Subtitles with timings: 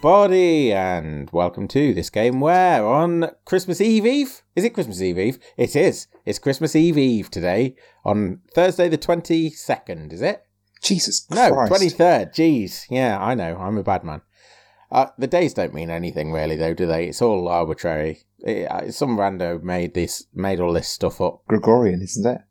[0.00, 4.42] Everybody, and welcome to this game where on Christmas Eve Eve.
[4.54, 5.38] Is it Christmas Eve Eve?
[5.56, 6.06] It is.
[6.24, 7.74] It's Christmas Eve Eve today
[8.04, 10.44] on Thursday, the 22nd, is it?
[10.80, 12.32] Jesus No, 23rd.
[12.32, 12.86] Jeez.
[12.88, 13.56] Yeah, I know.
[13.58, 14.22] I'm a bad man.
[14.92, 17.08] Uh, the days don't mean anything really, though, do they?
[17.08, 18.20] It's all arbitrary.
[18.38, 21.42] It, uh, some rando made this, made all this stuff up.
[21.48, 22.42] Gregorian, isn't it?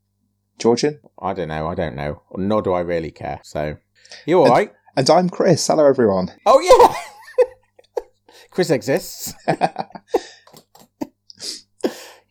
[0.59, 0.99] Georgian?
[1.17, 1.67] I don't know.
[1.67, 2.23] I don't know.
[2.35, 3.39] Nor do I really care.
[3.43, 3.77] So,
[4.25, 4.73] you all right?
[4.97, 5.65] And I'm Chris.
[5.65, 6.33] Hello, everyone.
[6.45, 6.93] Oh yeah,
[8.57, 9.35] Chris exists.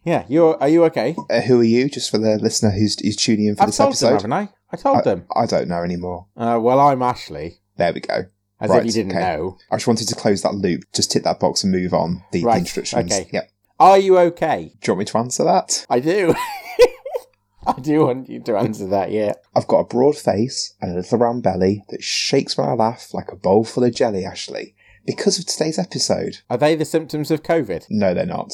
[0.05, 1.15] yeah, you are you okay?
[1.31, 1.89] Uh, who are you?
[1.89, 4.23] Just for the listener who's, who's tuning in for I've this told episode.
[4.23, 4.49] them, haven't I?
[4.73, 5.27] I told I, them.
[5.37, 6.27] I don't know anymore.
[6.37, 7.61] Uh, well, I'm Ashley.
[7.77, 8.25] There we go.
[8.61, 9.21] As Right, if you didn't okay.
[9.21, 9.57] know.
[9.71, 10.83] I just wanted to close that loop.
[10.93, 12.25] Just tick that box and move on.
[12.33, 13.13] The, the instructions.
[13.13, 13.31] okay.
[13.33, 13.49] Yep.
[13.79, 14.73] Are you okay?
[14.81, 15.87] Do you want me to answer that?
[15.89, 16.35] I do.
[17.69, 19.13] I do want you to answer that.
[19.13, 19.35] Yeah.
[19.55, 23.15] I've got a broad face and a little round belly that shakes when I laugh
[23.15, 24.75] like a bowl full of jelly, Ashley.
[25.07, 26.39] Because of today's episode.
[26.51, 27.85] Are they the symptoms of COVID?
[27.91, 28.53] No, they're not.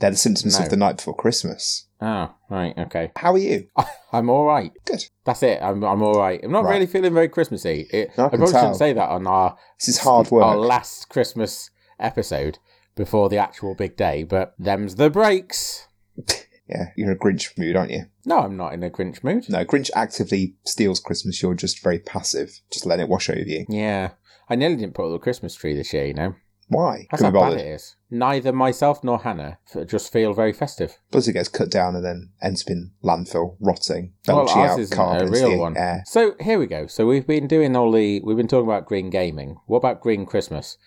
[0.00, 0.64] They're the symptoms No.
[0.64, 1.86] of the night before Christmas.
[2.00, 2.76] Oh, right.
[2.76, 3.12] Okay.
[3.16, 3.68] How are you?
[4.12, 4.72] I'm all right.
[4.84, 5.04] Good.
[5.24, 5.60] That's it.
[5.62, 6.40] I'm I'm all right.
[6.42, 6.72] I'm not Right.
[6.74, 7.86] really feeling very Christmassy.
[7.92, 8.60] It, I I probably tell.
[8.62, 10.44] shouldn't say that on our This is hard work.
[10.44, 12.58] our last Christmas episode
[12.96, 15.86] before the actual big day, but them's the breaks.
[16.68, 18.04] Yeah, you're in a Grinch mood, aren't you?
[18.24, 19.44] No, I'm not in a Grinch mood.
[19.50, 21.42] No, Grinch actively steals Christmas.
[21.42, 23.66] You're just very passive, just letting it wash over you.
[23.68, 24.12] Yeah.
[24.52, 26.34] I nearly didn't put up the Christmas tree this year, you know.
[26.68, 27.06] Why?
[27.10, 27.60] That's how be bad bothered.
[27.60, 27.96] it is.
[28.10, 30.96] Neither myself nor Hannah f- just feel very festive.
[31.10, 34.70] Plus, it gets cut down and then ends up in landfill, rotting, Well, belching ours
[34.72, 35.76] out isn't carbon a into real the one.
[35.76, 36.02] air.
[36.06, 36.86] So here we go.
[36.86, 39.56] So we've been doing all the we've been talking about green gaming.
[39.66, 40.78] What about green Christmas?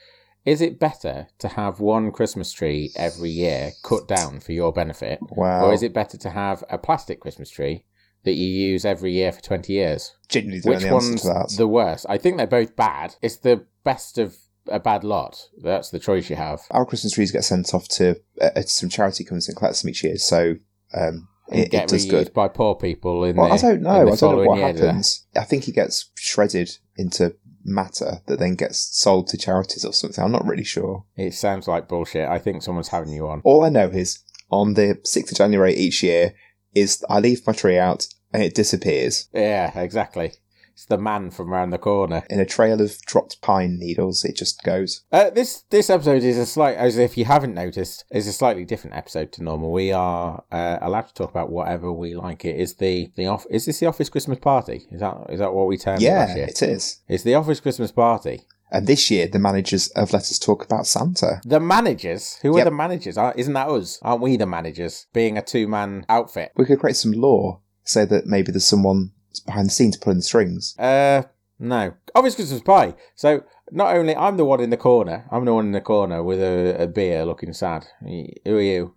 [0.45, 5.19] Is it better to have one Christmas tree every year cut down for your benefit?
[5.31, 5.65] Wow.
[5.65, 7.85] Or is it better to have a plastic Christmas tree
[8.25, 10.15] that you use every year for 20 years?
[10.27, 11.53] genuinely Which the one's to that?
[11.57, 12.05] the worst?
[12.09, 13.15] I think they're both bad.
[13.21, 14.35] It's the best of
[14.67, 15.37] a bad lot.
[15.61, 16.61] That's the choice you have.
[16.71, 19.89] Our Christmas trees get sent off to uh, uh, some charity comes and collects them
[19.89, 20.55] each year, so
[20.93, 22.33] um, it, get it does good.
[22.33, 24.11] by poor people in Well, the I don't know.
[24.11, 24.85] I don't know what year, do they?
[24.87, 25.25] happens.
[25.35, 30.23] I think it gets shredded into matter that then gets sold to charities or something.
[30.23, 31.05] I'm not really sure.
[31.15, 32.27] It sounds like bullshit.
[32.27, 33.41] I think someone's having you on.
[33.43, 34.19] All I know is
[34.51, 36.33] on the 6th of January each year
[36.73, 40.33] is I leave my tree out and it disappears Yeah, exactly.
[40.73, 42.23] It's the man from round the corner.
[42.29, 44.25] in a trail of dropped pine needles.
[44.25, 45.03] It just goes.
[45.09, 48.65] Uh, this this episode is a slight, as if you haven't noticed, is a slightly
[48.65, 49.71] different episode to normal.
[49.71, 52.43] We are uh, allowed to talk about whatever we like.
[52.43, 53.45] It is the the off.
[53.49, 54.85] Is this the office Christmas party?
[54.91, 56.47] Is that is that what we termed it Yeah, last year?
[56.49, 56.97] it is.
[57.07, 58.41] It's the office Christmas party.
[58.69, 61.39] And this year, the managers have let us talk about Santa.
[61.45, 62.37] The managers.
[62.41, 62.65] Who are Yep.
[62.65, 63.17] the managers?
[63.17, 63.99] Aren't- Isn't that us?
[64.01, 65.05] Aren't we the managers?
[65.13, 66.51] Being a two man outfit.
[66.57, 69.11] We could create some law, say that maybe there's someone
[69.45, 70.77] behind the scenes pulling the strings.
[70.77, 71.23] Uh,
[71.59, 71.93] no.
[72.13, 72.95] Office Christmas pie.
[73.15, 75.25] So not only I'm the one in the corner.
[75.31, 77.87] I'm the one in the corner with a, a beer, looking sad.
[78.01, 78.95] Who are you?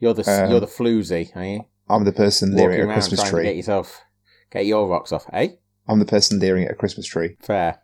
[0.00, 1.64] You're the Um, you're the floozy, are you?
[1.88, 3.44] I'm the person leering at a Christmas tree.
[3.44, 4.02] get yourself
[4.50, 5.48] get your rocks off, eh?
[5.88, 7.36] I'm the person leering at a Christmas tree.
[7.40, 7.80] Fair.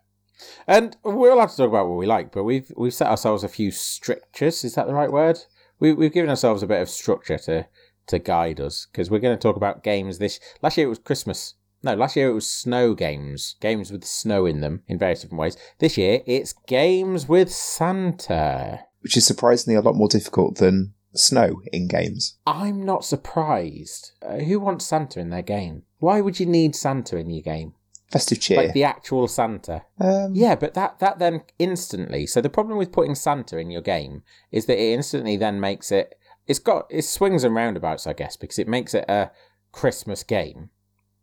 [0.67, 3.47] And we're allowed to talk about what we like, but we've we've set ourselves a
[3.49, 4.63] few strictures.
[4.63, 5.39] Is that the right word?
[5.79, 7.67] We we've given ourselves a bit of structure to
[8.07, 10.17] to guide us because we're going to talk about games.
[10.19, 11.55] This last year it was Christmas.
[11.83, 15.39] No, last year it was snow games, games with snow in them in various different
[15.41, 15.57] ways.
[15.79, 18.81] This year it's games with Santa.
[19.01, 22.37] which is surprisingly a lot more difficult than snow in games.
[22.47, 24.11] I'm not surprised.
[24.21, 25.83] Uh, who wants Santa in their game?
[25.99, 27.73] Why would you need Santa in your game?
[28.11, 28.57] Festive cheer.
[28.57, 29.83] Like the actual Santa.
[29.99, 32.25] um, Yeah, but that that then instantly.
[32.27, 35.91] So the problem with putting Santa in your game is that it instantly then makes
[35.91, 36.15] it.
[36.47, 39.31] It's got it swings and roundabouts, I guess, because it makes it a
[39.71, 40.69] Christmas game,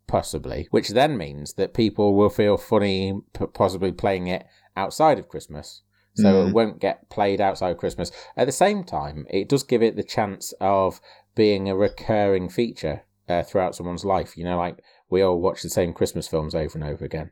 [0.07, 5.29] possibly, which then means that people will feel funny, p- possibly playing it outside of
[5.29, 5.81] Christmas.
[6.15, 6.47] So Mm.
[6.49, 8.11] it won't get played outside of Christmas.
[8.37, 11.01] At the same time, it does give it the chance of
[11.33, 14.37] being a recurring feature uh, throughout someone's life.
[14.37, 17.31] You know, like we all watch the same Christmas films over and over again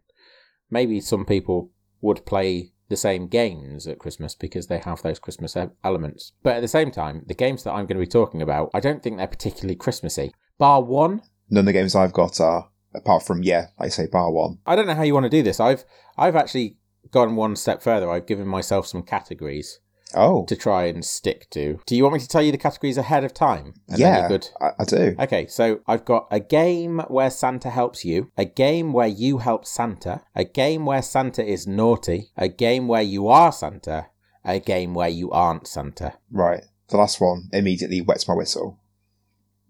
[0.72, 5.58] maybe some people would play the same games at Christmas because they have those Christmas
[5.84, 6.34] elements.
[6.44, 8.80] But at the same time, the games that I'm going to be talking about, I
[8.80, 10.32] don't think they're particularly Christmassy.
[10.60, 14.32] Bar one, None of the games I've got are, apart from, yeah, I say, bar
[14.32, 14.60] one.
[14.66, 15.60] I don't know how you want to do this.
[15.60, 15.84] I've
[16.18, 16.78] I've actually
[17.12, 18.10] gone one step further.
[18.10, 19.81] I've given myself some categories
[20.16, 21.80] Oh, to try and stick to.
[21.86, 23.74] Do you want me to tell you the categories ahead of time?
[23.88, 24.50] And yeah, good.
[24.60, 25.16] I, I do.
[25.20, 29.66] Okay, so I've got a game where Santa helps you, a game where you help
[29.66, 34.08] Santa, a game where Santa is naughty, a game where you are Santa,
[34.44, 36.14] a game where you aren't Santa.
[36.32, 36.64] Right.
[36.90, 38.78] The last one immediately wets my whistle.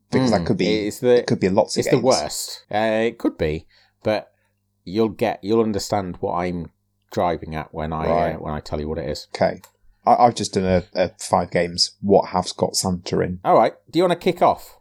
[0.10, 2.02] Because Hmm, that could be it's the it could be lots of it's games.
[2.02, 2.66] the worst.
[2.72, 3.66] Uh, it could be,
[4.04, 4.32] but
[4.84, 6.72] you'll get you'll understand what I'm
[7.12, 8.36] driving at when I Right.
[8.36, 9.28] uh, when I tell you what it is.
[9.36, 9.62] Okay.
[10.06, 11.92] I, I've just done a, a five games.
[12.02, 13.40] What have got Santa in?
[13.44, 13.74] All right.
[13.90, 14.78] Do you want to kick off?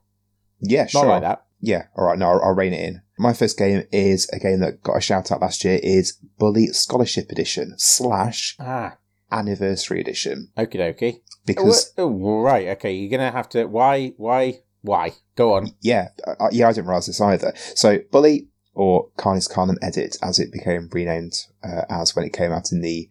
[0.61, 1.06] Yeah, Not sure.
[1.06, 1.44] like that.
[1.61, 2.19] Yeah, all right.
[2.19, 3.02] No, I'll, I'll rein it in.
[3.19, 5.78] My first game is a game that got a shout out last year.
[5.82, 8.96] Is Bully Scholarship Edition slash Ah,
[9.31, 11.20] Anniversary Edition okie dokie.
[11.44, 12.69] because Oh, oh, right.
[12.69, 12.93] Okay.
[12.93, 13.66] You're gonna have to.
[13.66, 14.14] Why?
[14.16, 14.61] Why?
[14.82, 15.12] Why?
[15.37, 15.73] Go on.
[15.82, 17.52] yeah, uh, yeah, I didn't realize this either.
[17.75, 22.52] So Bully or Carnis Carnum Edit, as it became renamed uh, as when it came
[22.52, 23.08] out in the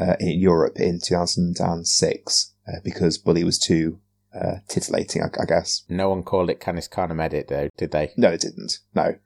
[0.00, 3.98] uh, in Europe in 2006, uh, because Bully was too
[4.34, 5.84] uh, titillating, I, I guess.
[5.88, 8.12] No one called it Canis Carnum Edit though, did they?
[8.16, 8.78] No, it didn't.
[8.94, 9.16] No,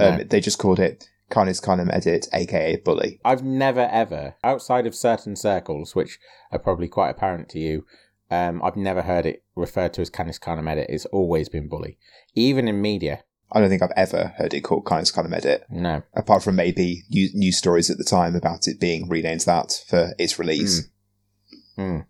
[0.00, 0.24] um, No.
[0.24, 3.20] they just called it Carnis Carnum Edit, aka Bully.
[3.24, 6.18] I've never ever, outside of certain circles, which
[6.52, 7.84] are probably quite apparent to you,
[8.30, 10.86] um, I've never heard it referred to as Canis Carnum Edit.
[10.88, 11.98] It's always been Bully,
[12.34, 13.24] even in media.
[13.54, 15.64] I don't think I've ever heard it called Carnis Carnum Edit.
[15.70, 16.02] No.
[16.14, 20.12] apart from maybe new- news stories at the time about it being renamed that for
[20.18, 20.88] its release.
[21.76, 22.00] Hmm.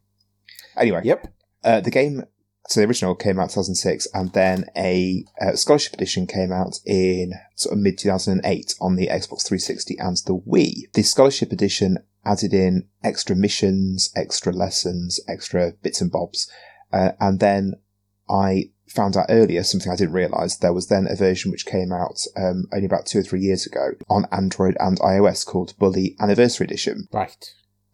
[0.77, 1.33] Anyway, Yep.
[1.65, 2.25] uh, the game,
[2.69, 7.33] so the original came out 2006, and then a uh, scholarship edition came out in
[7.57, 10.93] sort of mid 2008 on the Xbox 360 and the Wii.
[10.95, 16.51] The scholarship edition added in extra missions, extra lessons, extra bits and bobs,
[16.93, 17.75] uh, and then
[18.29, 20.57] I found out earlier something I didn't realise.
[20.57, 23.67] There was then a version which came out um, only about two or three years
[23.67, 27.09] ago on Android and iOS called Bully Anniversary Edition.
[27.13, 27.45] Right.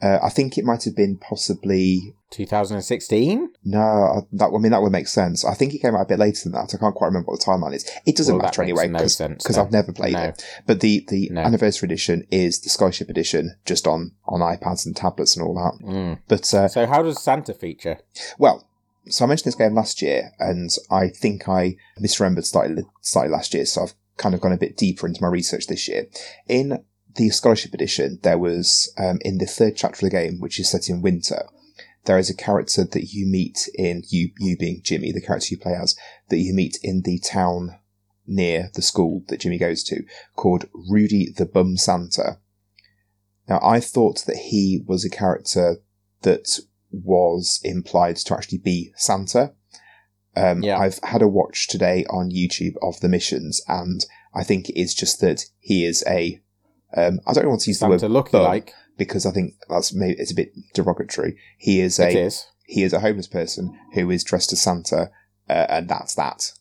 [0.03, 3.51] Uh, I think it might have been possibly 2016.
[3.65, 4.27] no.
[4.33, 5.45] That I mean that would make sense.
[5.45, 6.73] I think it came out a bit later than that.
[6.75, 7.89] I can't quite remember what the timeline is.
[8.07, 9.59] It doesn't Well, matter anyway no sense, because.
[9.59, 10.23] I've never played No.
[10.25, 10.43] it.
[10.67, 11.43] But the the No.
[11.43, 15.85] Anniversary Edition is the Scholarship Edition, just on on iPads and tablets and all that.
[15.87, 16.19] Mm.
[16.29, 17.99] But uh, So how does Santa feature?
[18.39, 18.67] Well,
[19.09, 23.65] so I mentioned this game last year, and I think I misremembered slightly, last year,
[23.65, 26.07] so I've kind of gone a bit deeper into my research this year.
[26.47, 26.85] In
[27.17, 30.71] the Scholarship Edition, there was, um, in the third chapter of the game, which is
[30.71, 31.47] set in winter,
[32.05, 35.59] there is a character that you meet in, you, you being Jimmy, the character you
[35.59, 35.97] play as,
[36.29, 37.79] that you meet in the town
[38.27, 40.05] near the school that Jimmy goes to,
[40.37, 42.39] called Rudy the Bum Santa.
[43.49, 45.79] Now, I thought that he was a character
[46.23, 49.53] that was implied to actually be Santa.
[50.37, 50.79] Um, Yeah.
[50.79, 54.05] I've had a watch today on YouTube of the missions, and
[54.35, 56.41] I think it is just that he is a.
[56.97, 59.93] Um, I don't want to use Santa the word looking like because I think that's
[59.95, 61.37] maybe it's a bit derogatory.
[61.57, 62.47] He is a is.
[62.65, 65.11] he is a homeless person who is dressed as Santa,
[65.49, 66.53] uh, and that's that.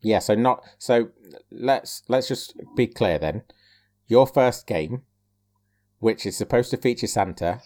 [0.00, 0.20] Yeah.
[0.20, 0.62] So not.
[0.78, 1.08] So
[1.50, 3.42] let's let's just be clear then.
[4.06, 5.02] Your first game,
[5.98, 7.60] which is supposed to feature Santa,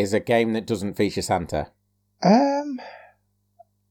[0.00, 1.70] is a game that doesn't feature Santa.
[2.22, 2.80] Um,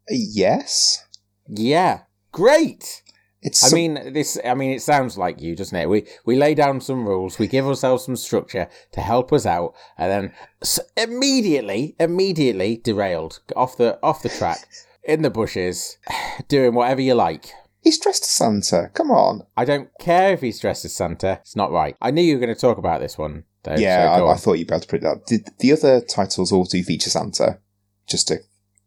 [0.10, 1.06] yes,
[1.48, 2.02] Yeah.
[2.32, 3.02] Great.
[3.42, 3.72] it's.
[3.72, 4.38] I mean, this.
[4.46, 5.90] I mean, it sounds like you, doesn't it?
[5.90, 9.74] We we lay down some rules, we give ourselves some structure to help us out,
[9.98, 14.60] and then s- immediately, immediately derailed off the off the track
[15.04, 15.98] in the bushes,
[16.48, 17.50] doing whatever you like.
[17.82, 18.92] he's dressed as Santa.
[18.94, 19.42] Come on.
[19.58, 21.40] I don't care if he's dressed as Santa.
[21.42, 21.96] It's not right.
[22.00, 23.76] I knew you were going to talk about this one, though.
[23.76, 25.08] yeah, so I, I thought you'd be able to put that.
[25.08, 25.26] up.
[25.28, 27.60] The, the other titles all do feature Santa,
[28.08, 28.38] just to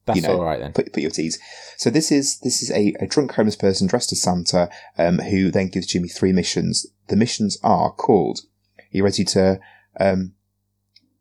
[0.04, 0.72] that's you know, all right then.
[0.72, 1.38] put, put your teas.
[1.76, 5.50] So this is this is a, a drunk homeless person dressed as Santa, um, who
[5.50, 6.86] then gives Jimmy three missions.
[7.08, 8.40] The missions are called.
[8.78, 9.60] Are you ready to?
[10.00, 10.34] Um,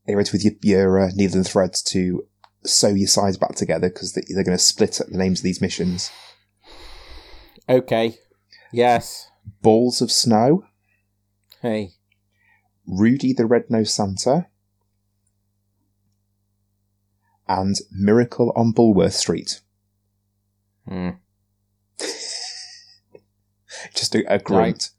[0.08, 2.25] are you ready with your, your uh, needle and thread to
[2.63, 5.43] sew your sides back together because they, they're going to split up the names of
[5.43, 6.12] these missions.
[7.67, 8.15] Okay.
[8.72, 9.29] Yes.
[9.62, 10.65] Balls of snow,
[11.62, 11.91] Hey.
[12.91, 14.48] Rudy the Red-Nosed Santa,
[17.48, 19.62] and Miracle on Bullworth Street.
[20.88, 21.10] Hmm.
[23.95, 24.91] Just a, a grunt.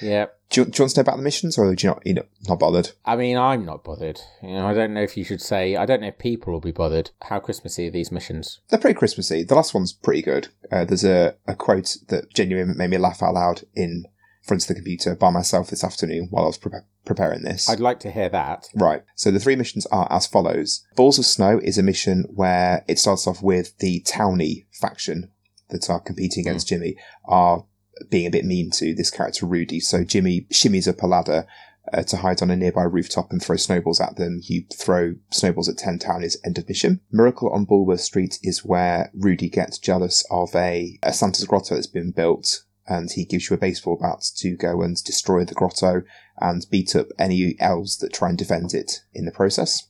[0.00, 0.26] Yeah.
[0.50, 2.06] Do you, do you want to know about the missions, or do you not?
[2.06, 2.90] You know, not bothered.
[3.04, 4.20] I mean, I'm not bothered.
[4.42, 5.76] You know, I don't know if you should say.
[5.76, 7.10] I don't know if people will be bothered.
[7.22, 8.60] How Christmassy are these missions?
[8.68, 9.42] They're pretty Christmassy.
[9.42, 10.48] The last one's pretty good.
[10.70, 14.04] Uh, there's a, a quote that genuinely made me laugh out loud in
[14.44, 16.72] front of the computer by myself this afternoon while I was pre-
[17.04, 17.68] preparing this.
[17.68, 18.68] I'd like to hear that.
[18.74, 19.02] Right.
[19.14, 20.84] So the three missions are as follows.
[20.96, 25.30] Balls of Snow is a mission where it starts off with the Townie faction
[25.70, 27.64] that are competing against Jimmy are
[28.10, 29.80] being a bit mean to this character Rudy.
[29.80, 31.46] So Jimmy shimmies up a ladder
[31.92, 34.40] uh, to hide on a nearby rooftop and throw snowballs at them.
[34.42, 37.00] You throw snowballs at 10 Townies, end of mission.
[37.10, 41.86] Miracle on Bullworth Street is where Rudy gets jealous of a, a Santa's grotto that's
[41.86, 46.02] been built and he gives you a baseball bat to go and destroy the grotto
[46.40, 49.84] and beat up any elves that try and defend it in the process.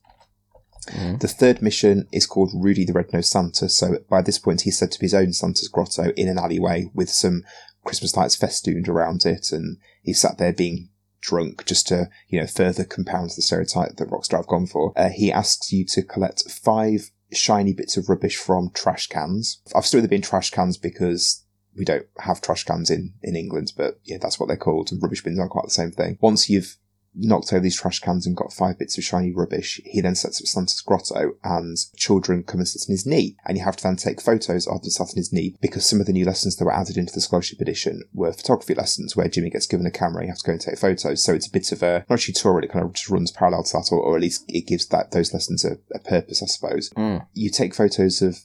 [0.89, 1.21] Mhm.
[1.21, 3.69] The third mission is called Rudy the Red-Nosed Santa.
[3.69, 6.91] So by this point, he's said to be his own Santa's grotto in an alleyway
[6.95, 7.43] with some
[7.85, 12.47] Christmas lights festooned around it, and he's sat there being drunk, just to you know
[12.47, 14.93] further compound the stereotype that Rockstar have gone for.
[14.97, 19.61] Uh, he asks you to collect five shiny bits of rubbish from trash cans.
[19.75, 21.44] I've still been trash cans because
[21.77, 24.93] we don't have trash cans in, in England, but yeah, that's what they're called.
[24.93, 26.19] And rubbish bins aren't quite the same thing.
[26.21, 26.77] Once you've
[27.15, 30.41] knocked over these trash cans and got five bits of shiny rubbish, he then sets
[30.41, 33.37] up Santa's grotto and children come and sit on his knee.
[33.47, 36.01] And you have to then take photos of them sat on his knee because some
[36.01, 39.29] of the new lessons that were added into the scholarship edition were photography lessons where
[39.29, 41.23] Jimmy gets given a camera and you have to go and take photos.
[41.23, 43.63] So it's a bit of a, not a tutorial, it kind of just runs parallel
[43.65, 46.47] to that, or, or at least it gives that those lessons a, a purpose, I
[46.47, 46.91] suppose.
[46.91, 47.27] Mm.
[47.33, 48.41] You take photos of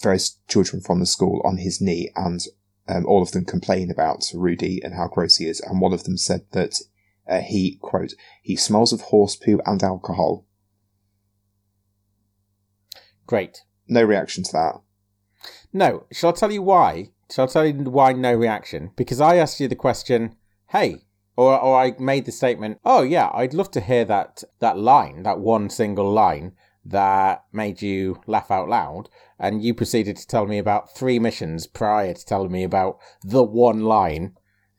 [0.00, 2.40] various children from the school on his knee and
[2.88, 5.60] um, all of them complain about Rudy and how gross he is.
[5.60, 6.74] And one of them said that
[7.28, 10.46] uh, he, quote, he smells of horse poo and alcohol.
[13.26, 13.62] Great.
[13.88, 14.80] No reaction to that.
[15.72, 17.10] No, shall I tell you why?
[17.30, 18.90] Shall I tell you why no reaction?
[18.96, 20.36] Because I asked you the question,
[20.68, 21.04] hey,
[21.36, 25.22] or or I made the statement, oh yeah, I'd love to hear that that line,
[25.22, 26.52] that one single line
[26.84, 29.08] that made you laugh out loud,
[29.38, 33.42] and you proceeded to tell me about three missions prior to telling me about the
[33.42, 34.34] one line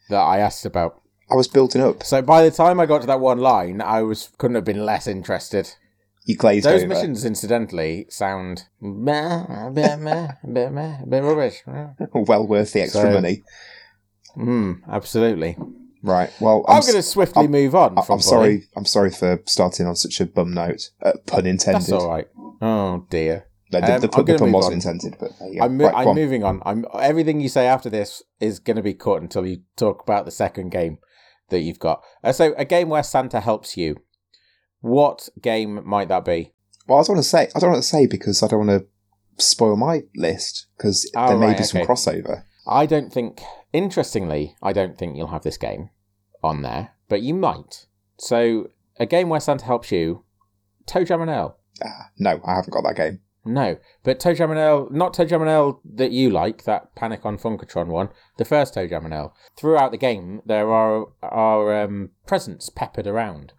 [0.09, 1.01] that I asked about.
[1.31, 2.03] I was building up.
[2.03, 4.85] So by the time I got to that one line, I was couldn't have been
[4.85, 5.73] less interested.
[6.25, 6.93] You glazed Those over.
[6.93, 11.61] missions, incidentally, sound meh, meh, bit meh, bit rubbish.
[12.13, 13.43] well worth the extra So- money.
[14.35, 15.57] Hmm, absolutely.
[16.03, 16.29] Right.
[16.41, 17.97] Well, I'm, I'm, going to swiftly I'm- move on.
[17.97, 18.67] I'm, from I'm sorry.
[18.75, 20.89] I'm sorry for starting on such a bum note.
[21.01, 21.81] Uh, pun intended.
[21.83, 22.27] That's all right.
[22.61, 23.47] Oh dear.
[23.71, 24.93] No, the, Um, the, I'm pun- the pun wasn't on.
[24.95, 25.61] intended, but there you.
[25.63, 26.15] I'm, mo- Right, I'm on.
[26.15, 26.61] moving on.
[26.65, 30.25] I'm everything you say after this is going to be cut until you talk about
[30.25, 30.97] the second game
[31.49, 32.03] that you've got.
[32.23, 33.95] Uh, so a game where Santa helps you.
[34.81, 36.53] What game might that be?
[36.87, 37.47] Well, I don't want to say.
[37.55, 41.29] I don't want to say because I don't want to spoil my list because Oh,
[41.29, 41.87] there may right, be some okay.
[41.89, 42.43] crossover.
[42.67, 43.41] I don't think.
[43.71, 45.89] Interestingly, I don't think you'll have this game
[46.43, 47.87] on there, but you might.
[48.17, 48.69] So
[48.99, 50.23] a game where Santa helps you.
[50.85, 51.57] ToeJam and Earl.
[51.83, 53.21] Ah, no, I haven't got that game.
[53.45, 57.37] No, but ToeJam and Earl, not ToeJam and Earl that you like, that Panic on
[57.37, 59.35] Funkotron one, the first ToeJam and Earl.
[59.57, 63.51] Throughout the game, there are are um, presents peppered around,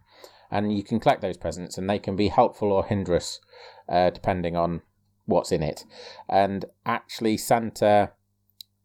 [0.49, 3.39] and you can collect those presents, and they can be helpful or hindrance,
[3.87, 4.81] uh, depending on
[5.25, 5.83] what's in it.
[6.27, 8.13] And actually, Santa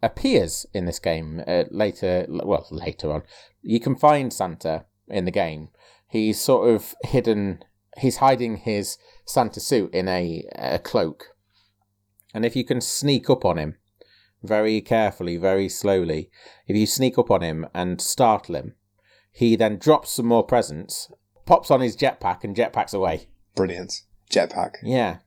[0.02, 2.26] appears in this game uh, later.
[2.28, 3.22] Well, later on,
[3.62, 5.68] you can find Santa in the game.
[6.08, 7.60] He's sort of hidden.
[7.98, 11.28] He's hiding his Santa suit in a, a cloak.
[12.32, 13.76] And if you can sneak up on him
[14.42, 16.30] very carefully, very slowly,
[16.66, 18.74] if you sneak up on him and startle him,
[19.32, 21.10] he then drops some more presents,
[21.46, 23.28] pops on his jetpack, and jetpacks away.
[23.54, 24.02] Brilliant.
[24.30, 24.74] Jetpack.
[24.82, 25.18] Yeah.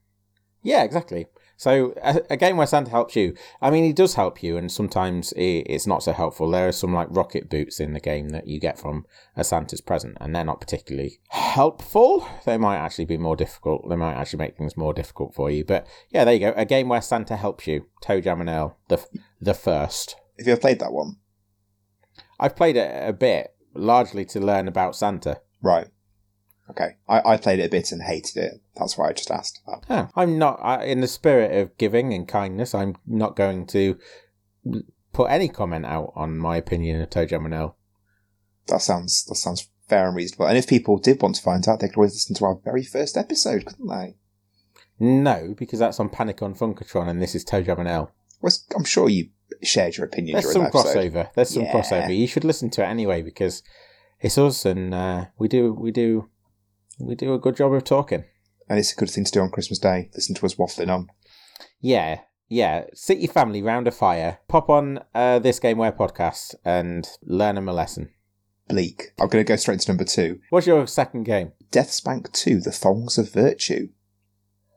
[0.62, 1.28] Yeah, exactly.
[1.64, 3.36] So a, a game where Santa helps you.
[3.62, 6.52] I mean, he does help you, and sometimes it's not so helpful.
[6.52, 9.06] There are some like rocket boots in the game that you get from
[9.38, 12.28] a Santa's present, and they're not particularly helpful.
[12.46, 13.88] They might actually be more difficult.
[13.88, 15.64] They might actually make things more difficult for you.
[15.64, 16.54] But yeah, there you go.
[16.58, 17.86] A game where Santa helps you.
[18.04, 19.02] ToeJam and Earl, the
[19.40, 20.18] the first.
[20.38, 21.16] Have you ever played that one?
[22.42, 25.40] I've played it a bit, largely to learn about Santa.
[25.62, 25.88] Right.
[26.70, 26.96] Okay.
[27.08, 28.62] I, I played it a bit and hated it.
[28.76, 29.62] That's why I just asked.
[30.16, 32.74] I'm not I, in the spirit of giving and kindness.
[32.74, 34.00] I'm not going to
[35.12, 37.54] put any comment out on my opinion of ToeJam and
[38.68, 40.48] that sounds that sounds fair and reasonable.
[40.48, 42.84] And if people did want to find out, they could always listen to our very
[42.84, 44.16] first episode, couldn't they?
[45.00, 48.08] No, because that's on Panic on Funkotron, and this is ToeJam and.
[48.42, 49.30] Well, I'm sure you
[49.62, 51.30] shared your opinion There's during some crossover.
[51.34, 51.74] There's some Yeah.
[51.74, 52.18] crossover.
[52.18, 53.64] You should listen to it anyway because
[54.20, 56.30] it's us, and uh, we do we do
[57.06, 58.24] we do a good job of talking.
[58.70, 60.10] And it's a good thing to do on Christmas Day.
[60.14, 61.08] Listen to us waffling on.
[61.82, 62.86] Yeah, yeah.
[62.94, 67.56] Sit your family round a fire, pop on uh, this Game Where podcast, and learn
[67.56, 68.10] them a lesson.
[68.70, 69.12] Bleak.
[69.20, 70.40] I'm going to go straight to number two.
[70.50, 71.52] What's your second game?
[71.72, 73.90] Deathspank 2, The Thongs of Virtue.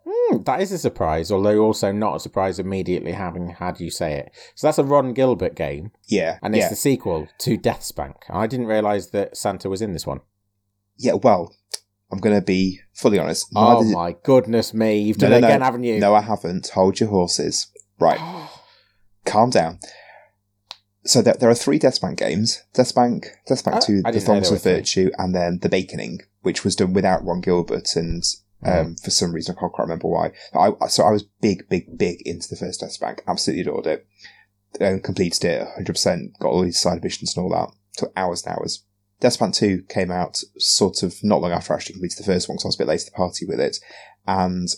[0.08, 4.14] Hmm, that is a surprise, although also not a surprise immediately having had you say
[4.14, 4.32] it.
[4.56, 6.38] So that's a Ron Gilbert game, Yeah.
[6.42, 6.68] and it's yeah.
[6.70, 8.14] the sequel to Deathspank.
[8.28, 10.20] I didn't realise that Santa was in this one.
[10.98, 11.54] yeah, well,
[12.10, 13.46] I'm going to be fully honest.
[13.56, 15.64] Oh Neither- my goodness me, you've done no, it again, no.
[15.64, 15.98] haven't you?
[15.98, 16.68] No, I haven't.
[16.68, 17.66] Hold your horses.
[17.98, 18.20] Right.
[19.24, 19.80] Calm down.
[21.04, 24.62] So there, there are three Deathspank games: Deathspank Oh, Two, I The didn't Thongs of.
[24.62, 28.22] Virtue, and then The Baconing, which was done without Ron Gilbert, and
[28.64, 29.04] um, Mm.
[29.04, 30.32] for some reason I can't quite remember why.
[30.54, 33.20] I, so I was big, big, big into the first Deathspank.
[33.28, 34.06] Absolutely adored it.
[34.80, 35.86] Um, completed it 100.
[35.92, 37.70] percent Got all these side missions and all that.
[37.96, 38.82] Took hours and hours.
[39.20, 42.56] Deathspank Two came out sort of not long after I actually completed the first one,
[42.56, 43.78] because I was a bit late to the party with it,
[44.26, 44.68] and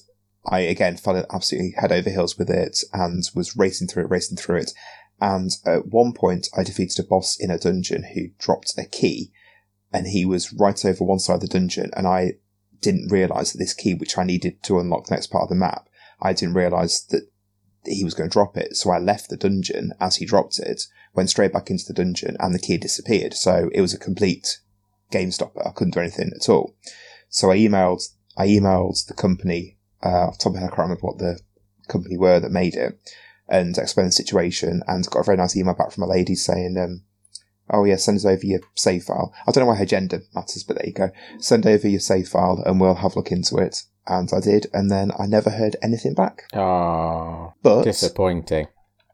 [0.46, 4.36] I again fell absolutely head over heels with it and was racing through it, racing
[4.36, 4.72] through it.
[5.20, 9.32] And at one point, I defeated a boss in a dungeon who dropped a key.
[9.92, 12.34] and he was right over one side of the dungeon, and I
[12.80, 15.54] didn't realise that this key, which I needed to unlock the next part of the
[15.54, 15.88] map,
[16.20, 17.28] I didn't realise that
[17.84, 18.76] he was going to drop it.
[18.76, 20.82] So I left the dungeon as he dropped it,
[21.18, 23.34] went straight back into the dungeon, and the key disappeared.
[23.34, 24.60] So it was a complete
[25.10, 25.66] game stopper.
[25.66, 26.74] I couldn't do anything at all.
[27.28, 28.02] So I emailed,
[28.36, 31.38] I emailed the company, uh, off top of my head, I can't remember what the
[31.88, 32.98] company were that made it,
[33.48, 36.76] and explained the situation, and got a very nice email back from a lady saying,
[36.78, 37.02] um,
[37.70, 39.32] oh yeah, send us over your save file.
[39.46, 41.10] I don't know why her gender matters, but there you go.
[41.38, 43.82] Send over your save file and we'll have a look into it.
[44.06, 46.44] And I did, and then I never heard anything back.
[46.54, 48.68] Oh, But disappointing.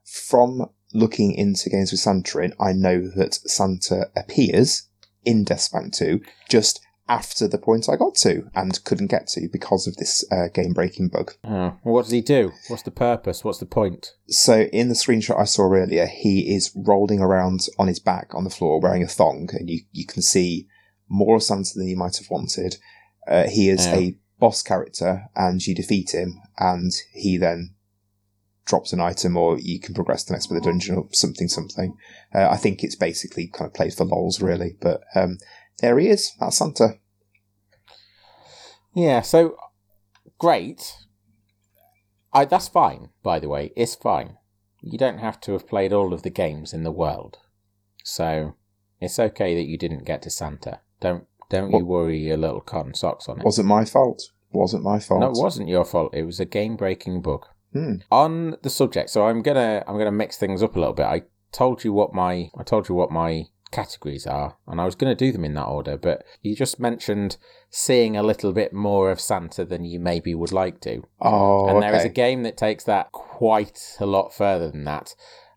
[0.05, 4.89] from looking into games with Santa in, I know that Santa appears
[5.25, 9.87] in Deathspank 2 just after the point I got to and couldn't get to because
[9.87, 11.33] of this uh, game breaking bug.
[11.45, 12.53] Oh, well, what does he do?
[12.69, 13.45] What's the purpose?
[13.45, 14.13] What's the point?
[14.29, 18.45] So in the screenshot I saw earlier, he is rolling around on his back on
[18.45, 20.67] the floor wearing a thong, and you, you can see
[21.09, 22.77] more of Santa than you might have wanted.
[23.29, 27.74] Uh, he is a boss character, and you defeat him, and he then
[28.65, 31.49] drops an item, or you can progress the next bit of the dungeon, or something,
[31.49, 31.97] something.
[32.35, 34.77] Uh, I think it's basically kind of played for lols, really.
[34.81, 35.39] But um,
[35.81, 36.33] there he is.
[36.41, 36.99] That's Santa.
[38.95, 39.57] Yeah, so
[40.39, 40.97] great.
[42.33, 43.73] I that's fine, by the way.
[43.77, 44.37] It's fine.
[44.81, 47.39] You don't have to have played all of the games in the world.
[48.05, 48.55] So
[49.01, 50.81] it's okay that you didn't get to Santa.
[51.01, 53.45] Don't don't you worry your little cotton socks on it.
[53.45, 54.23] Wasn't my fault.
[54.53, 55.21] Wasn't my fault.
[55.21, 56.15] No, it wasn't your fault.
[56.15, 57.47] It was a game breaking bug.
[57.75, 57.97] Hmm.
[58.11, 61.07] On the subject, so I'm gonna I'm gonna mix things up a little bit.
[61.07, 64.95] I told you what my I told you what my categories are, and I was
[64.95, 67.37] gonna do them in that order, but you just mentioned
[67.71, 71.03] seeing a little bit more of Santa than you maybe would like to.
[71.21, 71.87] Oh, and okay.
[71.89, 75.15] there is a game that takes that quite a lot further than that.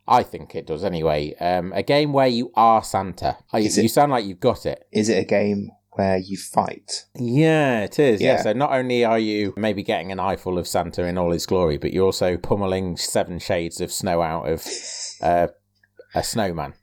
[0.07, 1.35] I think it does anyway.
[1.35, 3.37] Um, a game where you are Santa.
[3.53, 4.87] You, it- you sound like you've got it.
[4.91, 7.05] Is it a game where you fight?
[7.15, 8.21] Yeah, it is.
[8.21, 8.33] Yeah.
[8.33, 8.41] Yeah.
[8.43, 11.77] So not only are you maybe getting an eyeful of Santa in all his glory,
[11.77, 14.65] but you're also pummeling seven shades of snow out of
[15.21, 15.47] uh,
[16.13, 16.73] a snowman.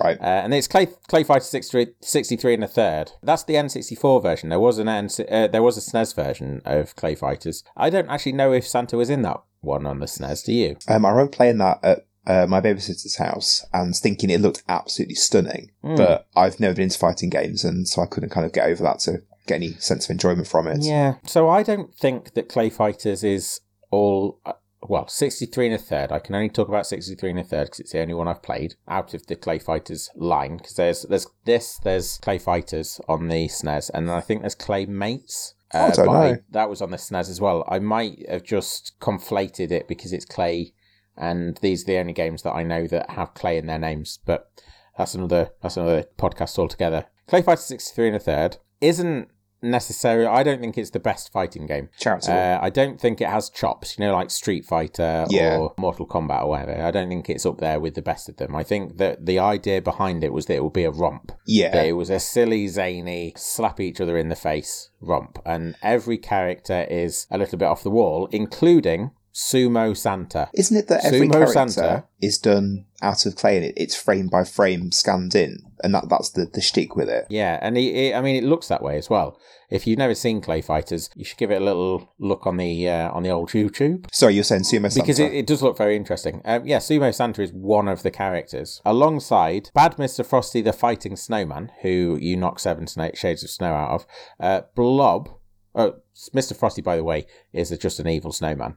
[0.00, 0.20] Right.
[0.20, 3.12] Uh, and it's Clay, Clay Fighter 63, 63 and a third.
[3.22, 4.48] That's the N64 version.
[4.48, 7.64] There was an N, uh, there was a SNES version of Clay Fighters.
[7.76, 10.44] I don't actually know if Santa was in that one on the SNES.
[10.44, 10.76] Do you?
[10.86, 15.16] Um, I remember playing that at uh, my babysitter's house and thinking it looked absolutely
[15.16, 15.70] stunning.
[15.82, 15.96] Hmm.
[15.96, 18.82] But I've never been into fighting games, and so I couldn't kind of get over
[18.84, 20.78] that to get any sense of enjoyment from it.
[20.82, 21.14] Yeah.
[21.26, 24.40] So I don't think that Clay Fighters is all.
[24.46, 26.10] Uh, well, 63 and a third.
[26.10, 28.42] I can only talk about 63 and a third because it's the only one I've
[28.42, 30.56] played out of the Clay Fighters line.
[30.56, 34.54] Because there's there's this, there's Clay Fighters on the SNES, and then I think there's
[34.54, 35.54] Claymates.
[35.72, 36.36] Oh, I don't know.
[36.50, 37.64] that was on the SNES as well.
[37.68, 40.72] I might have just conflated it because it's Clay,
[41.20, 44.18] and these are the only games that I know that have Clay in their names.
[44.24, 44.50] But
[44.98, 47.04] that's another that's another podcast altogether.
[47.28, 49.28] Clay Fighter 63 and a third isn't
[49.62, 50.26] necessarily.
[50.26, 51.90] I don't think it's the best fighting game.
[51.98, 52.32] Charitable.
[52.38, 55.58] Uh, I don't think it has chops, you know, like Street Fighter Yeah.
[55.58, 56.82] or Mortal Kombat or whatever.
[56.82, 58.56] I don't think it's up there with the best of them.
[58.56, 61.32] I think that the idea behind it was that it would be a romp.
[61.46, 61.70] yeah.
[61.72, 65.38] That it was a silly, zany, slap each other in the face romp.
[65.44, 70.50] And every character is a little bit off the wall, including Sumo Santa.
[70.54, 72.04] Isn't it that every Sumo character Santa.
[72.20, 76.08] is done out of clay and it, it's frame by frame scanned in, and that
[76.08, 77.26] that's the the shtick with it.
[77.30, 79.38] Yeah, and he, he- I mean, it looks that way as well.
[79.70, 82.88] If you've never seen Clay Fighters, you should give it a little look on the
[82.88, 84.06] uh, on the old YouTube.
[84.12, 85.02] Sorry, you're saying Sumo Santa?
[85.02, 86.42] Because it, it does look very interesting.
[86.44, 88.82] Um, yeah, Sumo Santa is one of the characters.
[88.84, 90.26] Alongside Bad Mr.
[90.26, 94.06] Frosty the Fighting Snowman, who you knock seven shades of snow out of.
[94.40, 95.28] Uh, Blob.
[95.72, 95.94] Oh,
[96.34, 96.56] Mr.
[96.56, 98.76] Frosty, by the way, is just an evil snowman.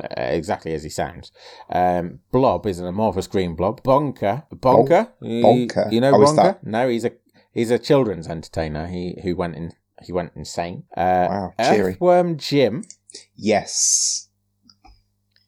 [0.00, 1.32] Uh, exactly as he sounds.
[1.68, 3.82] Um, blob is an amorphous green blob.
[3.82, 4.44] Bonker.
[4.50, 5.08] Bonker?
[5.20, 5.88] You- Bonker?
[5.90, 6.42] You know Oh, Bonker?
[6.42, 7.12] that- No, he's a
[7.52, 8.86] he's a children's entertainer.
[8.86, 10.84] He who went in he went insane.
[10.96, 11.92] Uh, Wow, cheery.
[11.92, 12.84] Earthworm Jim,
[13.36, 14.28] Yes.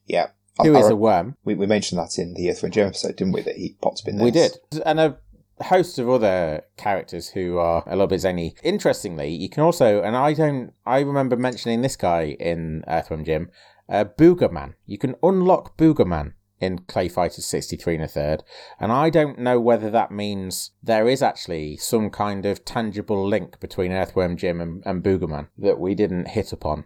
[0.05, 0.27] Yeah.
[0.59, 1.35] I- who I is re- a worm.
[1.43, 3.41] we, we mentioned that in the Earthworm Jim episode, didn't we?
[3.41, 4.57] That he popped up in We did.
[4.85, 5.17] And a
[5.61, 8.55] host of other characters who are a little bit zany.
[8.63, 13.49] Interestingly, you can also, and I don't, I remember mentioning this guy in Earthworm Jim,
[13.89, 14.73] uh, Boogerman.
[14.85, 18.43] You can unlock Boogerman in Clay Fighters 63 and a third.
[18.79, 23.59] And I don't know whether that means there is actually some kind of tangible link
[23.59, 26.85] between Earthworm Jim and, and Boogerman that we didn't hit upon.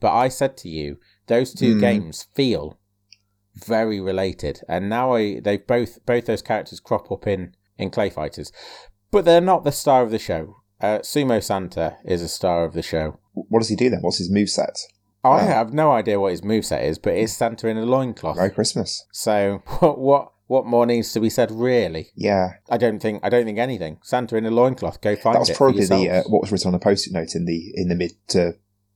[0.00, 1.80] But I said to you, those two Hmm.
[1.80, 2.78] games feel
[3.54, 8.10] very related, and now I they both both those characters crop up in in Clay
[8.10, 8.52] Fighters,
[9.10, 10.56] but they're not the star of the show.
[10.78, 13.18] Uh, Sumo Santa is a star of the show.
[13.32, 14.00] What does he do then?
[14.02, 14.78] What's his moveset?
[15.32, 15.46] I Wow.
[15.46, 18.36] have no idea what his moveset is, but it's Santa in a loincloth.
[18.36, 19.04] Merry Christmas.
[19.12, 21.50] So what what what more needs to be said?
[21.50, 23.20] Really, Yeah, I don't think.
[23.24, 23.98] I don't think anything.
[24.02, 25.00] Santa in a loincloth.
[25.00, 25.56] Go find that was it.
[25.56, 28.12] probably the uh, what was written on a post-it note in the in the mid
[28.28, 28.54] to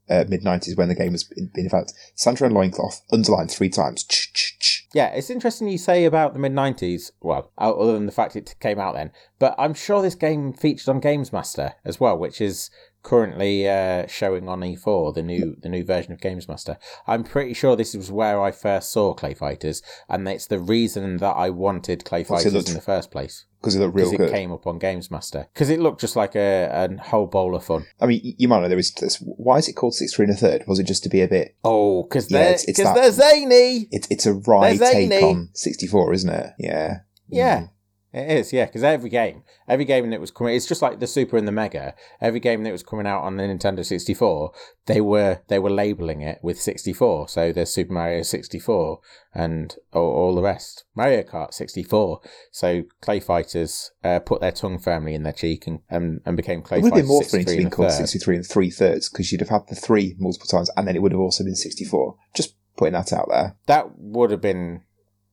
[0.08, 3.68] uh, mid nineties when the game was in, in fact Santa and loincloth underlined three
[3.68, 4.04] times.
[4.04, 4.86] Ch, ch, ch.
[4.92, 7.12] Yeah, it's interesting you say about the mid 90s.
[7.20, 9.12] Well, other than the fact it came out then.
[9.38, 12.70] But I'm sure this game featured on Games Master as well, which is
[13.02, 16.76] currently uh, showing on E4, the new the new version of Games Master.
[17.06, 21.16] I'm pretty sure this was where I first saw Clay Fighters, and it's the reason
[21.18, 23.46] that I wanted Clay What's Fighters in the first place.
[23.60, 24.30] because it looked real it good.
[24.30, 25.48] came up on Games Master.
[25.52, 27.84] Because it looked just like a, a whole bowl of fun.
[28.00, 29.16] I mean, you might know there is this.
[29.24, 30.64] Why is it called six three and a third?
[30.66, 31.56] Was it just to be a bit?
[31.64, 33.88] Oh, because Yeah, they're, it's- it's 'cause that- they're zany!
[33.90, 36.52] It's it's a wry take on sixty four, isn't it?
[36.58, 36.98] Yeah.
[37.28, 37.60] Yeah.
[37.60, 37.70] Mm.
[38.12, 41.06] It is, yeah, because every game, every game that was coming, it's just like the
[41.06, 41.94] Super and the Mega.
[42.20, 44.52] Every game that was coming out on the Nintendo 64,
[44.86, 47.28] they were they were labeling it with 64.
[47.28, 48.98] So there's Super Mario 64
[49.32, 50.84] and all, all the rest.
[50.96, 52.20] Mario Kart 64.
[52.50, 56.62] So Clay Fighters uh, put their tongue firmly in their cheek and and, and became
[56.62, 58.46] Clay It would have Fighters been more funny to 63 be and called 63 and
[58.46, 61.20] three thirds because you'd have had the three multiple times and then it would have
[61.20, 62.16] also been 64.
[62.34, 63.56] Just putting that out there.
[63.66, 64.82] That would have been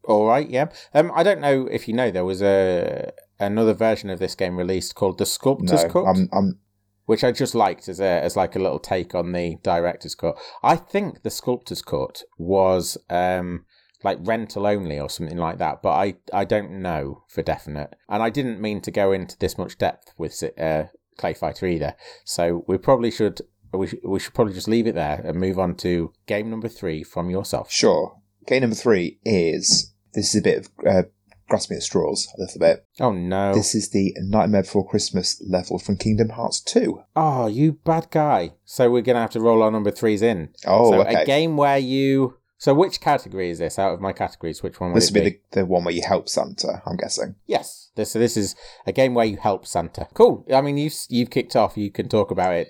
[0.08, 0.70] all right, yeah.
[0.94, 4.58] Um, I don't know if you know there was a another version of this game
[4.58, 6.06] released called the Sculptor's No, Cut.
[6.06, 6.60] I'm, I'm,
[7.06, 10.38] which I just liked as a as like a little take on the director's cut.
[10.64, 13.66] I think the sculptor's cut was um
[14.04, 18.22] like rental only or something like that, but I I don't know for definite, and
[18.22, 20.84] I didn't mean to go into this much depth with uh,
[21.18, 21.96] Clay Fighter either.
[22.24, 23.42] So we probably should.
[23.74, 26.70] We, sh- we should probably just leave it there and move on to game number
[26.70, 27.70] three from yourself.
[27.70, 28.16] sure.
[28.46, 31.04] Game number three is this is a bit of uh,
[31.48, 32.86] grasping at straws a little bit.
[33.00, 33.54] Oh no!
[33.54, 37.00] This is the Nightmare Before Christmas level from Kingdom Hearts 2.
[37.16, 38.54] Oh, you bad guy!
[38.66, 40.50] So we're gonna have to roll our number threes in.
[40.66, 41.22] Oh, so okay.
[41.22, 42.38] a game where you.
[42.58, 44.64] So which category is this out of my categories?
[44.64, 45.30] Which one would this would be?
[45.30, 47.36] be the, the one where you help Santa, I'm guessing.
[47.46, 47.92] Yes.
[47.94, 48.56] This, so this is
[48.88, 50.08] a game where you help Santa.
[50.16, 50.44] Cool.
[50.52, 51.78] I mean, you've you've kicked off.
[51.78, 52.70] You can talk about it.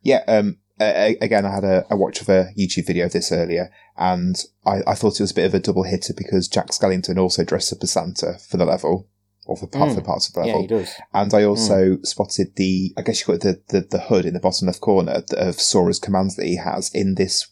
[0.00, 3.70] Yeah, um, again, I had a, a watch of a YouTube video of this earlier,
[3.96, 7.18] and I, I thought it was a bit of a double hitter because Jack Skellington
[7.18, 9.08] also dressed up as Santa for the level,
[9.46, 9.94] or for part Mm.
[9.96, 10.54] for parts of the level.
[10.54, 10.90] Yeah, he does.
[11.12, 14.34] and I also spotted the, I guess you call it the, the, the hood in
[14.34, 17.46] the bottom left corner of Sora's commands that he has in this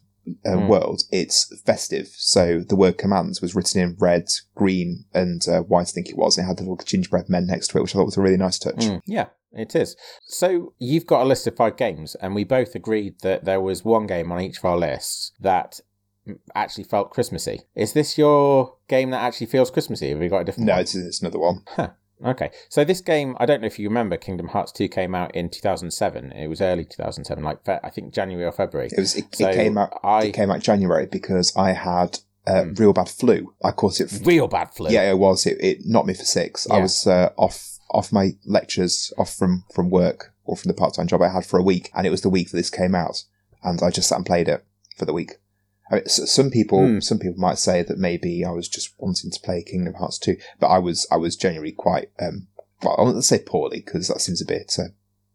[0.47, 0.69] uh, Mm.
[0.69, 1.03] world.
[1.11, 5.93] It's festive, so the word commands was written in red, green, and uh, white, I
[5.93, 6.39] think it was.
[6.39, 8.37] It had the little gingerbread men next to it, which I thought was a really
[8.37, 8.77] nice touch.
[8.77, 9.97] Mm, yeah, it is.
[10.27, 13.85] So you've got a list of five games, and we both agreed that there was
[13.85, 15.81] one game on each of our lists that
[16.55, 17.63] actually felt Christmassy.
[17.75, 20.11] Is this your game that actually feels Christmassy?
[20.11, 20.83] Have you got a different No, one?
[20.83, 21.65] it's, it's another one.
[22.25, 25.35] Okay, so this game, I don't know if you remember, Kingdom Hearts 2 came out
[25.35, 26.33] in 2007.
[26.33, 28.89] It was early 2007, like I think January or February.
[28.93, 29.17] It was.
[29.17, 29.99] It, So it came out.
[30.05, 32.79] I It came out January because I had uh, Mm.
[32.79, 33.55] real bad flu.
[33.65, 34.13] I caught it.
[34.25, 34.91] real bad flu.
[34.91, 35.47] Yeah, it was.
[35.47, 36.69] It, it knocked me for six.
[36.71, 40.95] I was uh, off off my lectures, off from from work or from the part
[40.95, 42.95] time job I had for a week, and it was the week that this came
[42.95, 43.25] out,
[43.63, 44.65] and I just sat and played it
[44.97, 45.35] for the week.
[45.93, 47.01] I mean, some people Hmm.
[47.01, 50.37] some people might say that maybe I was just wanting to play Kingdom Hearts two,
[50.59, 52.49] but I was I was genuinely quite um
[52.83, 54.89] well I won't say poorly because that seems a bit uh,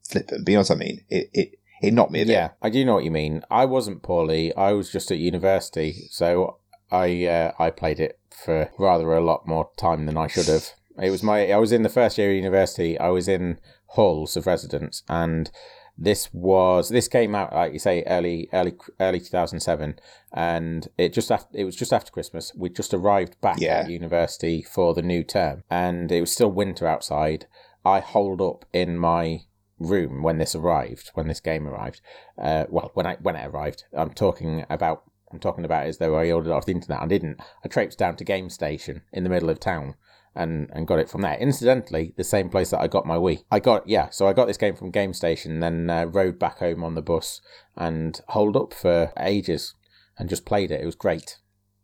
[0.03, 1.05] flippant, but you know what I mean.
[1.09, 2.31] It it it knocked me a bit.
[2.33, 3.43] Yeah, I do know what you mean.
[3.51, 4.53] I wasn't poorly.
[4.55, 6.57] I was just at university, so
[6.91, 10.71] I uh, I played it for rather a lot more time than I should have.
[10.99, 12.97] It was my I was in the first year of university.
[12.97, 15.51] I was in halls of residence, and
[15.97, 19.99] this was this came out like you say early early early two thousand seven,
[20.31, 22.53] and it just after it was just after Christmas.
[22.55, 23.79] We just arrived back Yeah.
[23.79, 27.47] at university for the new term, and it was still winter outside.
[27.85, 29.41] I holed up in my
[29.79, 32.01] room when this arrived, when this game arrived.
[32.37, 36.15] Uh, well, when I when it arrived, I'm talking about I'm talking about as though
[36.15, 37.01] I ordered it off the internet.
[37.01, 37.41] I didn't.
[37.63, 39.95] I traipsed down to Gamestation in the middle of town
[40.37, 41.37] and and got it from there.
[41.37, 43.43] Incidentally, the same place that I got my Wii.
[43.51, 46.83] I got yeah, so I got this game from Gamestation, then uh, rode back home
[46.83, 47.41] on the bus
[47.75, 49.73] and holed up for ages
[50.17, 50.81] and just played it.
[50.81, 51.39] It was great.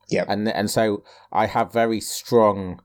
[0.10, 0.26] Yeah.
[0.28, 2.82] and and so I have very strong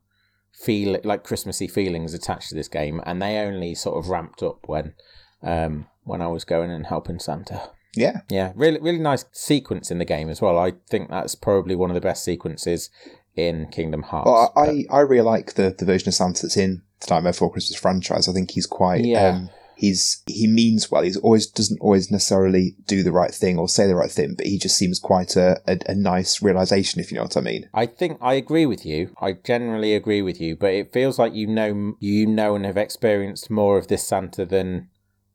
[0.53, 4.61] feel like Christmassy feelings attached to this game, and they only sort of ramped up
[4.67, 4.95] when
[5.43, 7.71] um when I was going and helping Santa.
[7.95, 8.21] Yeah.
[8.31, 10.59] Yeah, really, really nice sequence in the game as well.
[10.59, 12.91] I think that's probably one of the best sequences
[13.39, 14.27] in Kingdom Hearts.
[14.27, 17.53] Well, I, I really like the, the version of Santa that's in the Nightmare Before
[17.53, 18.29] Christmas franchise.
[18.29, 19.29] I think he's quite Yeah.
[19.29, 21.03] um, he's he means well.
[21.03, 24.47] He's always doesn't always necessarily do the right thing or say the right thing, but
[24.47, 27.69] he just seems quite a, a, a nice realization, if you know what I mean.
[27.73, 29.15] I think I agree with you.
[29.21, 32.77] I generally agree with you, but it feels like you know you know and have
[32.77, 34.89] experienced more of this Santa than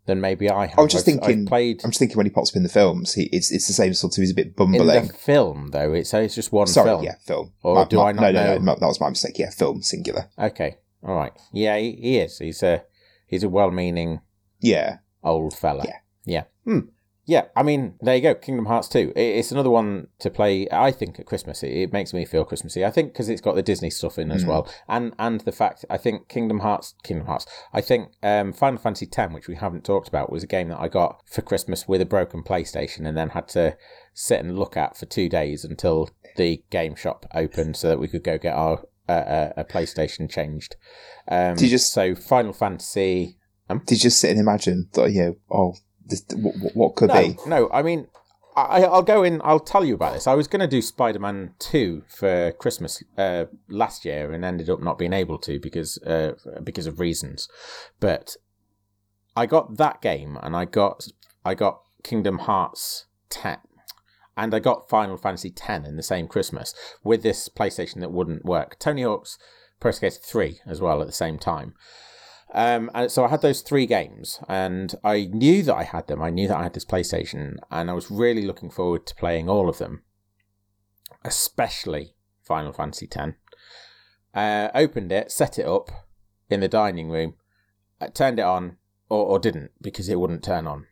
[0.05, 0.77] than maybe I have.
[0.79, 2.63] I was just I've- I've thinking- played I'm just thinking when he pops up in
[2.63, 4.21] the films, he it's it's the same sort of.
[4.21, 4.89] He's a bit bumbling.
[4.89, 5.93] in the film though.
[5.93, 7.03] It's it's just one Sorry, film.
[7.03, 7.53] yeah, film.
[7.63, 9.39] Or My- do my- I not no, no, no, that was my mistake.
[9.39, 10.29] Yeah, film singular.
[10.37, 11.31] Okay, all right.
[11.51, 12.37] Yeah, he, he is.
[12.39, 12.83] He's a
[13.27, 14.21] he's a well-meaning
[14.59, 15.85] Yeah, old fella.
[15.87, 15.97] Yeah.
[16.25, 16.43] Yeah.
[16.65, 16.79] Hmm.
[17.25, 18.35] Yeah, I mean, there you go.
[18.35, 19.13] Kingdom Hearts 2.
[19.15, 21.63] It's another one to play, I think, at Christmas.
[21.63, 22.83] It, makes me feel Christmassy.
[22.83, 24.47] I think because it's got the Disney stuff in as Mm.
[24.47, 24.69] well.
[24.89, 29.07] And and the fact, I think Kingdom Hearts, Kingdom Hearts, I think um, Final Fantasy
[29.15, 32.01] X, which we haven't talked about, was a game that I got for Christmas with
[32.01, 33.77] a broken PlayStation and then had to
[34.13, 38.09] sit and look at for two days until the game shop opened so that we
[38.09, 40.75] could go get our uh, uh, a PlayStation changed.
[41.29, 43.37] Um, Did you just- so Final Fantasy
[43.69, 45.09] Um, did you just sit and imagine that?
[45.11, 45.73] You know, oh,
[46.05, 47.37] this, what, what- could no, be?
[47.45, 48.07] No, I mean,
[48.55, 49.41] I, I'll go in.
[49.43, 50.27] I'll tell you about this.
[50.27, 54.69] I was going to do Spider Man Two for Christmas uh, last year, and ended
[54.69, 57.47] up not being able to because uh, because of reasons.
[57.99, 58.35] But
[59.35, 61.07] I got that game, and I got
[61.43, 63.57] I got Kingdom Hearts Ten,
[64.37, 68.45] and I got Final Fantasy Ten in the same Christmas with this PlayStation that wouldn't
[68.45, 68.77] work.
[68.77, 69.39] Tony Hawk's
[69.79, 71.73] Pro Skater Three as well at the same time.
[72.53, 76.21] Um, and so I had those three games, and I knew that I had them.
[76.21, 79.49] I knew that I had this PlayStation, and I was really looking forward to playing
[79.49, 80.03] all of them,
[81.25, 82.13] especially
[82.43, 83.33] Final Fantasy X.
[84.35, 85.89] Uh, opened it, set it up
[86.49, 87.35] in the dining room,
[87.99, 88.77] uh, turned it on,
[89.09, 90.85] or, or didn't because it wouldn't turn on,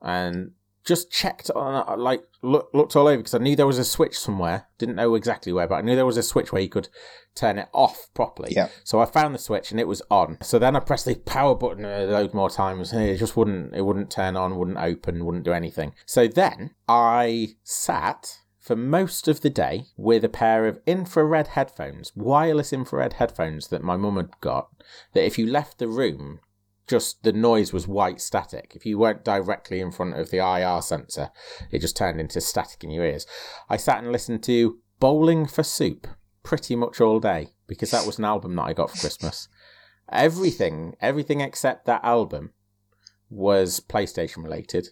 [0.00, 0.52] and
[0.88, 3.84] just checked on uh, like look, looked all over because I knew there was a
[3.84, 4.66] switch somewhere.
[4.78, 6.88] Didn't know exactly where, but I knew there was a switch where you could
[7.34, 8.52] turn it off properly.
[8.52, 8.68] Yeah.
[8.84, 10.38] So I found the switch and it was on.
[10.40, 13.74] So then I pressed the power button a load more times and it just wouldn't
[13.74, 15.92] it wouldn't turn on, wouldn't open, wouldn't do anything.
[16.06, 22.12] So then I sat for most of the day with a pair of infrared headphones,
[22.14, 24.68] wireless infrared headphones that my mum had got,
[25.12, 26.40] that if you left the room
[26.88, 28.72] just the noise was white static.
[28.74, 31.30] If you weren't directly in front of the IR sensor,
[31.70, 33.26] it just turned into static in your ears.
[33.68, 36.06] I sat and listened to Bowling for Soup
[36.42, 39.48] pretty much all day because that was an album that I got for Christmas.
[40.10, 42.52] Everything, everything except that album
[43.30, 44.88] was PlayStation related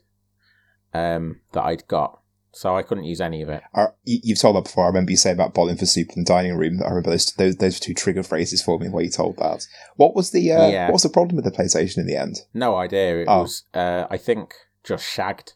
[0.93, 2.21] um, that I'd got.
[2.57, 3.63] So I couldn't use any of it.
[4.05, 4.85] You, you've told that before.
[4.85, 6.81] I remember you saying about bowling for soup in the dining room.
[6.83, 9.67] I remember those those, those two trigger phrases for me where you told that.
[9.97, 10.87] What was the uh, Yeah.
[10.87, 12.39] what was the problem with the PlayStation in the end?
[12.55, 13.21] No idea.
[13.21, 13.43] It Oh.
[13.43, 15.53] was, uh, I think, just shagged.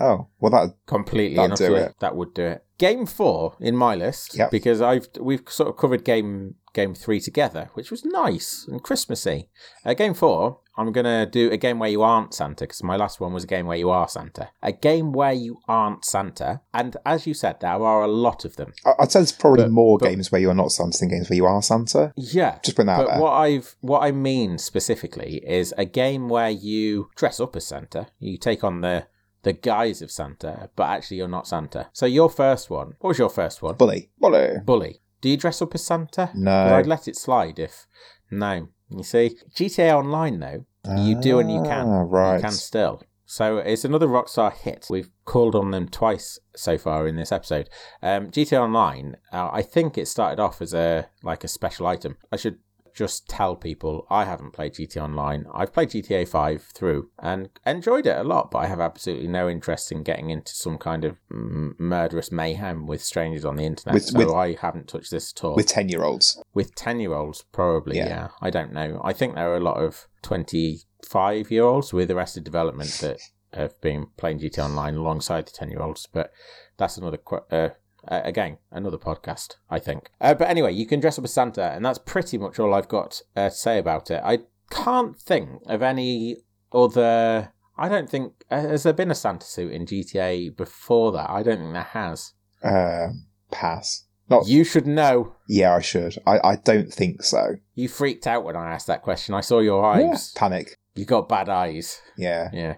[0.00, 1.94] Oh, well that completely That'd do it.
[2.00, 2.64] That would do it.
[2.82, 4.50] Game four in my list Yep.
[4.50, 9.48] because I've we've sort of covered game game three together, which was nice and Christmassy.
[9.84, 13.20] Uh, game four, I'm gonna do a game where you aren't Santa because my last
[13.20, 14.48] one was a game where you are Santa.
[14.62, 18.56] A game where you aren't Santa, and as you said, there are a lot of
[18.56, 18.72] them.
[18.86, 21.10] I- I'd say there's probably But- more but- games where you are not Santa than
[21.10, 22.12] games where you are Santa.
[22.16, 23.20] Yeah, Just putting that out but there.
[23.22, 28.08] what I've what I mean specifically is a game where you dress up as Santa,
[28.18, 29.06] you take on the
[29.42, 31.88] the guise of Santa, but actually you're not Santa.
[31.92, 33.76] So your first one, what was your first one?
[33.76, 34.58] Bully, bully.
[34.64, 35.00] Bully.
[35.20, 36.30] Do you dress up as Santa?
[36.34, 36.74] No.
[36.74, 37.86] I'd let it slide if
[38.30, 38.68] no.
[38.90, 40.66] You see, GTA Online though,
[40.98, 41.86] you do and you can.
[41.86, 42.36] Ah, right.
[42.36, 43.02] You can still.
[43.24, 44.88] So it's another Rockstar hit.
[44.90, 47.70] We've called on them twice so far in this episode.
[48.02, 52.18] Um, GTA Online, uh, I think it started off as a like a special item.
[52.30, 52.58] I should
[52.94, 55.46] just tell people I haven't played GTA Online.
[55.52, 59.48] I've played GTA 5 through and enjoyed it a lot, but I have absolutely no
[59.48, 63.94] interest in getting into some kind of mm, murderous mayhem with strangers on the internet.
[63.94, 66.42] With- so with- I haven't touched this at all With ten year olds.
[66.54, 68.08] with 10 year olds probably Yeah.
[68.08, 68.28] yeah.
[68.40, 72.44] i don't know i think there are a lot of 25 year olds with arrested
[72.44, 73.18] development that
[73.52, 76.30] have been playing gt online alongside the 10 year olds but
[76.78, 77.68] that's another qu- uh,
[78.08, 81.70] uh, again another podcast i think uh, but anyway you can dress up as santa
[81.72, 84.38] and that's pretty much all i've got uh, to say about it i
[84.70, 86.36] can't think of any
[86.72, 91.28] other i don't think uh, has there been a santa suit in gta before that
[91.30, 92.32] i don't think there has
[92.64, 94.04] Um, pass.
[94.28, 94.46] Not.
[94.46, 96.16] you should know yeah, I should.
[96.26, 97.56] I, I don't think so.
[97.74, 100.76] you freaked out when i asked that question i saw your eyes Panic.
[100.94, 102.00] You got bad eyes.
[102.18, 102.50] Yeah.
[102.52, 102.74] Yeah.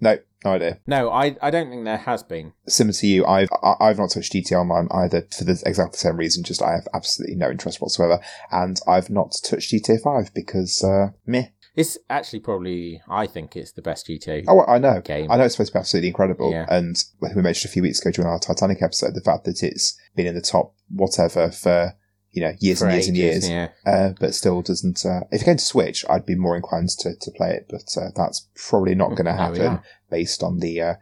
[0.00, 0.78] No, no idea.
[0.86, 2.52] No, I I don't think there has been.
[2.66, 6.16] Similar to you, I've I- I've not touched GTA Online either for the exactly same
[6.16, 6.44] reason.
[6.44, 8.20] Just I have absolutely no interest whatsoever,
[8.52, 11.46] and I've not touched GTA Five because uh, meh.
[11.74, 14.44] It's actually probably I think it's the best GTA.
[14.48, 15.00] Oh, I know.
[15.00, 15.30] Game.
[15.30, 16.66] I know it's supposed to be absolutely incredible, Yeah.
[16.68, 19.96] and we mentioned a few weeks ago during our Titanic episode, the fact that it's
[20.16, 21.94] been in the top whatever for
[22.30, 23.68] you know years and years and years, Yeah.
[23.86, 25.04] uh, but still doesn't.
[25.04, 28.00] Uh, if you're going to Switch, I'd be more inclined to, to play it, but
[28.00, 30.94] uh, that's probably not going to happen based on the uh,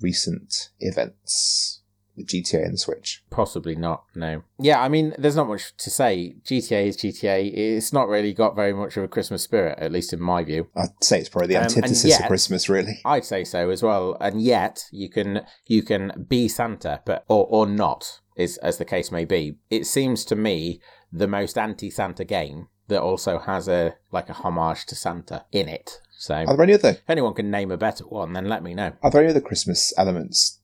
[0.00, 1.77] recent events.
[2.18, 3.22] The GTA and the Switch.
[3.30, 4.04] Possibly not.
[4.14, 4.42] No.
[4.60, 6.36] Yeah, I mean, there's not much to say.
[6.44, 7.52] GTA is GTA.
[7.54, 10.68] It's not really got very much of a Christmas spirit, at least in my view.
[10.76, 13.00] I'd say it's probably the Um, antithesis yet- of Christmas, really.
[13.04, 14.16] I'd say so as well.
[14.20, 18.84] And yet, you can you can be Santa, but or or not, is as the
[18.84, 19.56] case may be.
[19.70, 20.80] It seems to me
[21.12, 26.00] the most anti-Santa game that also has a like a homage to Santa in it.
[26.20, 28.74] So Are there any other if anyone can name a better one, then let me
[28.74, 28.92] know.
[29.02, 30.57] Are there any other Christmas elements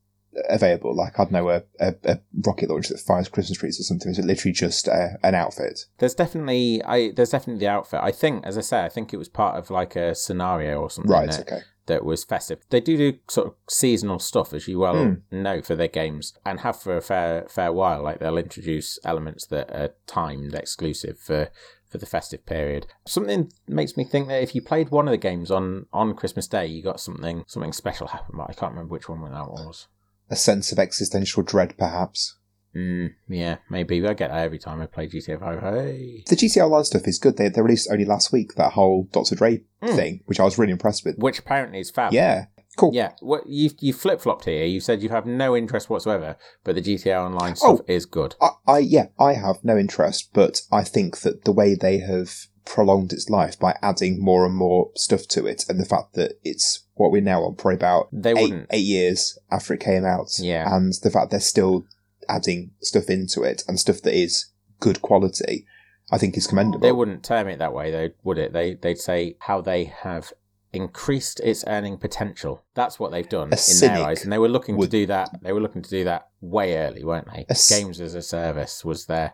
[0.49, 0.95] available?
[0.95, 4.11] Like, I don't know, a, a, a rocket launcher that fires Christmas trees or something?
[4.11, 5.85] Is it literally just uh, an outfit?
[5.99, 7.99] There's definitely I there's definitely the outfit.
[8.03, 10.89] I think, as I say, I think it was part of like a scenario or
[10.89, 11.59] something Right, that, okay.
[11.87, 12.59] that was festive.
[12.69, 14.95] They do do sort of seasonal stuff, as you well
[15.31, 15.41] Hmm.
[15.43, 18.03] know, for their games, and have for a fair fair while.
[18.03, 21.49] Like they'll introduce elements that are timed, exclusive for
[21.87, 22.87] for the festive period.
[23.07, 26.47] Something makes me think that if you played one of the games on on Christmas
[26.47, 28.35] Day, you got something something special happen.
[28.37, 29.87] But I can't remember which one that was.
[30.29, 32.37] A sense of existential dread, perhaps.
[32.75, 34.05] Mm, yeah, maybe.
[34.05, 35.61] I get that every time I play GTA 5.
[35.61, 36.23] Hey.
[36.27, 37.37] The GTA Online stuff is good.
[37.37, 39.35] They, they released only last week that whole Dr.
[39.35, 39.95] Dre Hmm.
[39.95, 41.17] thing, which I was really impressed with.
[41.17, 42.11] Which apparently is fab.
[42.11, 42.91] Yeah, cool.
[42.93, 44.65] Yeah, what you you flip flopped here.
[44.65, 46.35] You said you have no interest whatsoever,
[46.65, 47.85] but the GTA Online stuff Oh.
[47.87, 48.35] is good.
[48.41, 52.47] I, I yeah, I have no interest, but I think that the way they have
[52.65, 56.33] prolonged its life by adding more and more stuff to it, and the fact that
[56.43, 58.67] it's what we're now on probably about They eight, wouldn't.
[58.71, 60.73] eight years after it came out, Yeah.
[60.75, 61.85] and the fact they're still
[62.27, 64.47] adding stuff into it and stuff that is
[64.79, 65.65] good quality,
[66.11, 66.79] I think is commendable.
[66.87, 68.51] They wouldn't term it that way, though, would it?
[68.53, 70.33] They they'd say how they have
[70.73, 72.63] increased its earning potential.
[72.73, 75.29] That's what they've done in their eyes, and they were looking would- to do that.
[75.41, 77.45] They were looking to do that way early, weren't they?
[77.49, 79.33] A c- Games as a service was their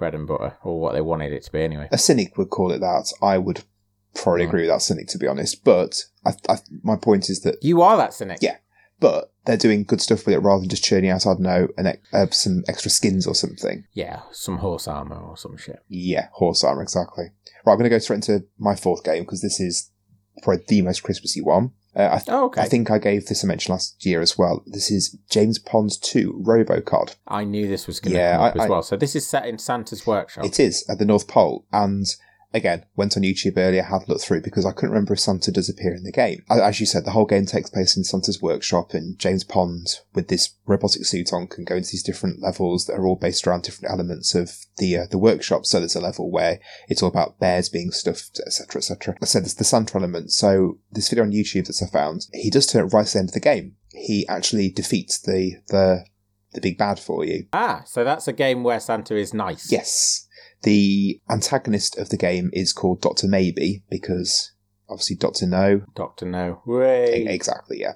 [0.00, 1.88] bread and butter, or what they wanted it to be, anyway.
[1.92, 3.12] a cynic would call it that.
[3.22, 3.62] I would
[4.14, 4.48] probably Mm.
[4.48, 5.62] agree with that cynic, to be honest.
[5.62, 8.38] But I, I, my point is that You are that cynic.
[8.40, 8.56] Yeah.
[8.98, 11.68] but they're doing good stuff with it rather than just churning out, I don't know,
[11.78, 13.84] an, uh, some extra skins or something.
[13.94, 15.78] Yeah, some horse armor or some shit.
[15.88, 17.26] Yeah, horse armor, exactly.
[17.64, 19.90] Right, I'm going to go straight into my fourth game because this is
[20.42, 21.72] probably the most Christmassy one.
[21.96, 22.60] Uh, I, th- Oh, okay.
[22.62, 24.62] I think I gave this a mention last year as well.
[24.66, 27.16] This is James Pond's 2 Robocod.
[27.26, 28.82] I knew this was going to Yeah, come up I- as I- well.
[28.82, 30.44] So this is set in Santa's workshop.
[30.44, 32.06] It is at the North Pole, and
[32.52, 35.52] again, went on YouTube earlier, had a look through because I couldn't remember if Santa
[35.52, 36.42] does appear in the game.
[36.50, 40.28] As you said, the whole game takes place in Santa's workshop, and James Pond, with
[40.28, 43.62] this robotic suit on, can go into these different levels that are all based around
[43.62, 45.66] different elements of the uh, the workshop.
[45.66, 49.16] So there's a level where it's all about bears being stuffed, etc., etc.
[49.22, 50.32] I said there's the Santa element.
[50.32, 53.18] So this video on YouTube that I found, he does turn up right at the
[53.18, 53.76] end of the game.
[53.92, 56.04] He actually defeats the the
[56.52, 57.46] the big bad for you.
[57.52, 59.70] Ah, so that's a game where Santa is nice.
[59.70, 60.26] Yes.
[60.62, 63.26] The antagonist of the game is called Dr.
[63.26, 64.52] Maybe because
[64.88, 65.46] obviously Dr.
[65.46, 65.82] No.
[65.94, 66.62] Doctor No.
[66.66, 67.26] Way.
[67.28, 67.94] Exactly, yeah.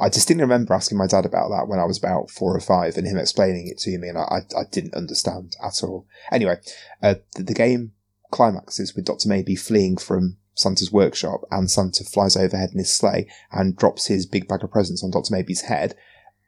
[0.00, 2.96] I distinctly remember asking my dad about that when I was about four or five
[2.96, 6.06] and him explaining it to me and I, I, I didn't understand at all.
[6.32, 6.56] Anyway,
[7.02, 7.92] uh, the, the game
[8.30, 9.28] climaxes with Dr.
[9.28, 14.26] Maybe fleeing from Santa's workshop and Santa flies overhead in his sleigh and drops his
[14.26, 15.32] big bag of presents on Dr.
[15.32, 15.94] Maybe's head,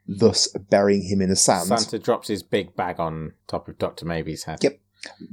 [0.06, 1.66] thus burying him in the sand.
[1.66, 4.62] Santa drops his big bag on top of Doctor Maybe's head.
[4.62, 4.80] Yep.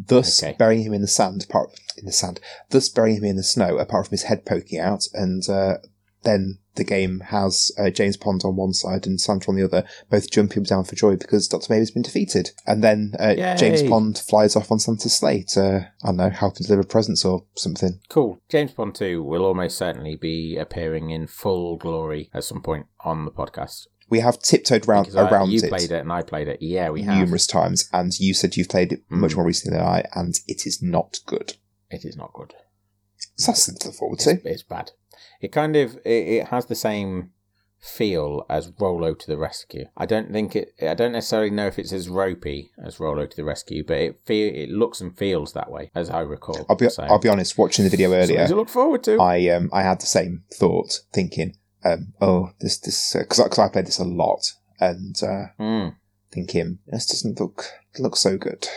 [0.07, 0.55] Thus Okay.
[0.57, 3.77] burying him in the sand, apart in the sand, thus burying him in the snow,
[3.77, 5.77] apart from his head poking out, and uh,
[6.23, 9.83] then the game has uh, James Pond on one side and Santa on the other,
[10.09, 14.17] both jumping down for joy because Doctor Maybe's been defeated, and then uh, James Pond
[14.17, 17.99] flies off on Santa's sleigh to I don't know help him deliver presents or something.
[18.09, 18.39] Cool.
[18.49, 23.25] James Pond 2 will almost certainly be appearing in full glory at some point on
[23.25, 23.85] the podcast.
[24.09, 25.69] We have tiptoed round Because I- around you it.
[25.69, 26.61] played it and I played it.
[26.61, 27.17] Yeah, we have.
[27.17, 29.37] Numerous times, and you said you've played it much Mm.
[29.37, 31.55] more recently than I, and it is not good.
[31.89, 32.53] It is not good.
[33.37, 34.41] So that's something to look forward It's, to.
[34.49, 34.91] it's bad.
[35.41, 37.31] It kind of it, it has the same
[37.79, 39.85] feel as Rolo to the Rescue.
[39.97, 40.73] I don't think it.
[40.81, 44.19] I don't necessarily know if it's as ropey as Rolo to the Rescue, but it
[44.25, 46.65] feel it looks and feels that way, as I recall.
[46.69, 47.57] I'll be So, I'll be honest.
[47.57, 49.19] Watching the video earlier, to look forward to.
[49.21, 53.59] I um I had the same thought, thinking, um, oh, this this because I, 'cause
[53.59, 55.95] I played this a lot, and uh, Mm,
[56.31, 57.65] thinking this doesn't look
[57.99, 58.67] look so good.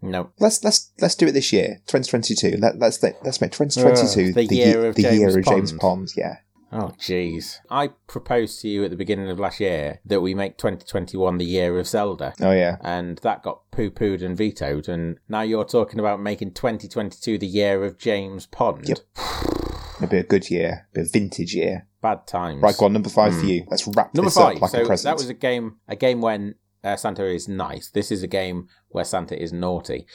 [0.00, 2.56] no, Let's let's let's do it this year, 2022.
[2.58, 5.72] Let, let's let's make 2022 Ugh, the the, year of the James year of James
[5.72, 5.80] Pond.
[5.80, 6.12] Pond.
[6.16, 6.36] Yeah,
[6.74, 7.58] Oh, jeez.
[7.68, 11.44] I proposed to you at the beginning of last year that we make 2021 the
[11.44, 12.32] year of Zelda.
[12.40, 12.78] oh yeah.
[12.80, 14.88] And that got poo pooed and vetoed.
[14.88, 18.88] And now you're talking about making 2022 the year of James Pond.
[18.88, 18.98] Yep.
[20.02, 21.86] It'll be a good year, be a vintage year.
[22.00, 22.62] Bad times.
[22.62, 23.48] Right, go on, number five for Mm.
[23.48, 23.64] you.
[23.70, 24.56] Let's wrap Number this five.
[24.56, 25.04] up like so a present.
[25.04, 27.90] that was a game, a game when uh, Santa is nice.
[27.90, 30.06] This is a game where Santa is naughty.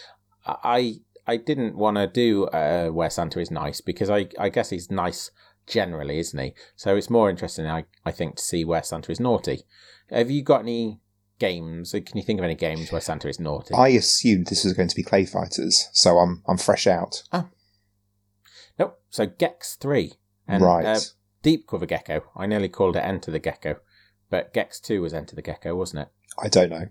[0.45, 4.69] I I didn't want to do uh, where Santa is nice because I I guess
[4.69, 5.31] he's nice
[5.65, 6.53] generally, isn't he?
[6.75, 9.63] So it's more interesting, I I think, to see where Santa is naughty.
[10.09, 10.99] Have you got any
[11.39, 11.91] games?
[11.91, 13.73] Can you think of any games where Santa is naughty?
[13.73, 17.23] I assumed this was going to be Clay Fighters, so I'm I'm fresh out.
[17.33, 17.47] Nope.
[19.18, 20.13] So Gex three
[20.47, 20.86] and right.
[20.86, 20.99] uh,
[21.41, 22.22] Deep Cover Gecko.
[22.36, 23.78] I nearly called it Enter the Gecko,
[24.30, 26.09] but Gex two was Enter the Gecko, wasn't it?
[26.38, 26.88] I don't know.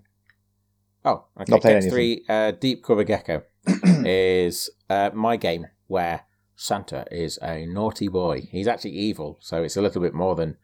[1.04, 1.52] Oh, okay.
[1.52, 3.44] Not Gex any of three, uh, Deep Cover Gecko
[4.04, 6.22] is uh, my game where
[6.56, 8.48] Santa is a naughty boy.
[8.50, 10.56] He's actually evil, so it's a little bit more than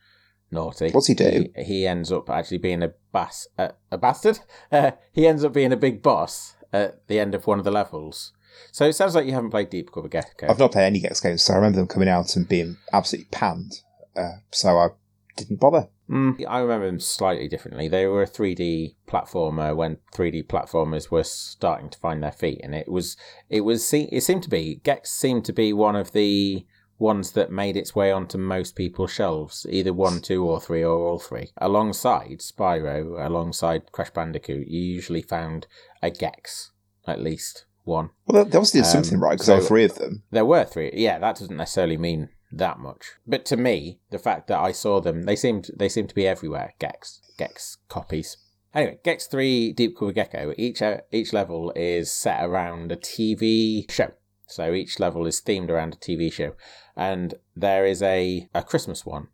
[0.51, 0.91] naughty.
[0.91, 1.49] What's he do?
[1.55, 4.41] He, he ends up actually being a bas- uh, a bastard.
[4.73, 7.71] Uh, he ends up being a big boss at the end of one of the
[7.71, 8.33] levels.
[8.71, 10.49] So it sounds like you haven't played Deep Cover Gecko.
[10.49, 13.29] I've not played any Gex games, so I remember them coming out and being absolutely
[13.31, 13.81] panned.
[14.17, 14.89] Uh, so I
[15.37, 15.89] didn't bother.
[16.11, 17.89] Mm, I remember them slightly differently.
[17.89, 22.75] They were a 3D platformer when 3D platformers were starting to find their feet, and
[22.75, 23.17] it was
[23.49, 26.67] it was it seemed to be Gex seemed to be one of the
[26.99, 30.99] ones that made its way onto most people's shelves, either one, two, or three, or
[30.99, 31.51] all three.
[31.59, 35.67] Alongside Spyro, alongside Crash Bandicoot, you usually found
[36.03, 36.71] a Gex,
[37.07, 38.11] at least one.
[38.27, 40.23] Well, they obviously did Um, something right because there were three of them.
[40.31, 40.91] There were three.
[40.95, 43.13] Yeah, that doesn't necessarily mean that much.
[43.27, 46.27] But to me, the fact that I saw them, they seemed they seem to be
[46.27, 46.75] everywhere.
[46.79, 48.37] Gex, Gex copies.
[48.75, 50.55] Anyway, Gex Three Deep Cover Gecko.
[50.57, 54.13] Each uh, each level is set around a TV show.
[54.47, 56.55] So each level is themed around a TV show,
[56.97, 59.29] and there is a a Christmas one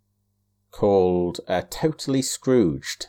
[0.71, 3.09] called uh, Totally Scrooged.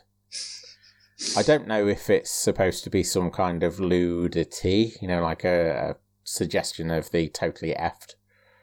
[1.38, 5.44] I don't know if it's supposed to be some kind of ludity, you know, like
[5.44, 8.16] a, a suggestion of the totally effed.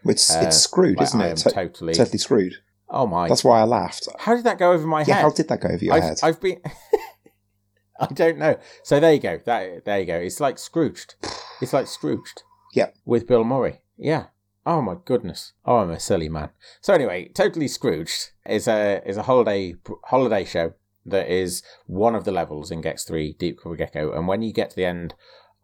[0.04, 1.36] It's Uh, it's screwed, like isn't it?
[1.38, 1.94] To- totally.
[1.94, 2.54] totally screwed.
[2.88, 3.28] Oh my!
[3.28, 4.08] That's why I laughed.
[4.20, 5.22] How did that go over my Yeah, head?
[5.22, 6.20] how did that go over your I've, head?
[6.22, 6.60] I've been.
[8.00, 8.56] I don't know.
[8.82, 9.40] So there you go.
[9.44, 10.16] That there you go.
[10.16, 11.14] It's like Scrooged.
[11.60, 12.42] It's like Scrooged.
[12.74, 12.94] Yep.
[13.04, 13.80] With Bill Murray.
[13.96, 14.26] Yeah.
[14.64, 15.52] Oh my goodness.
[15.64, 16.50] Oh, I'm a silly man.
[16.80, 20.74] So anyway, totally Scrooged is a is a holiday holiday show
[21.06, 24.52] that is one of the levels in Gex Three Deep Cover Gecko, and when you
[24.52, 25.14] get to the end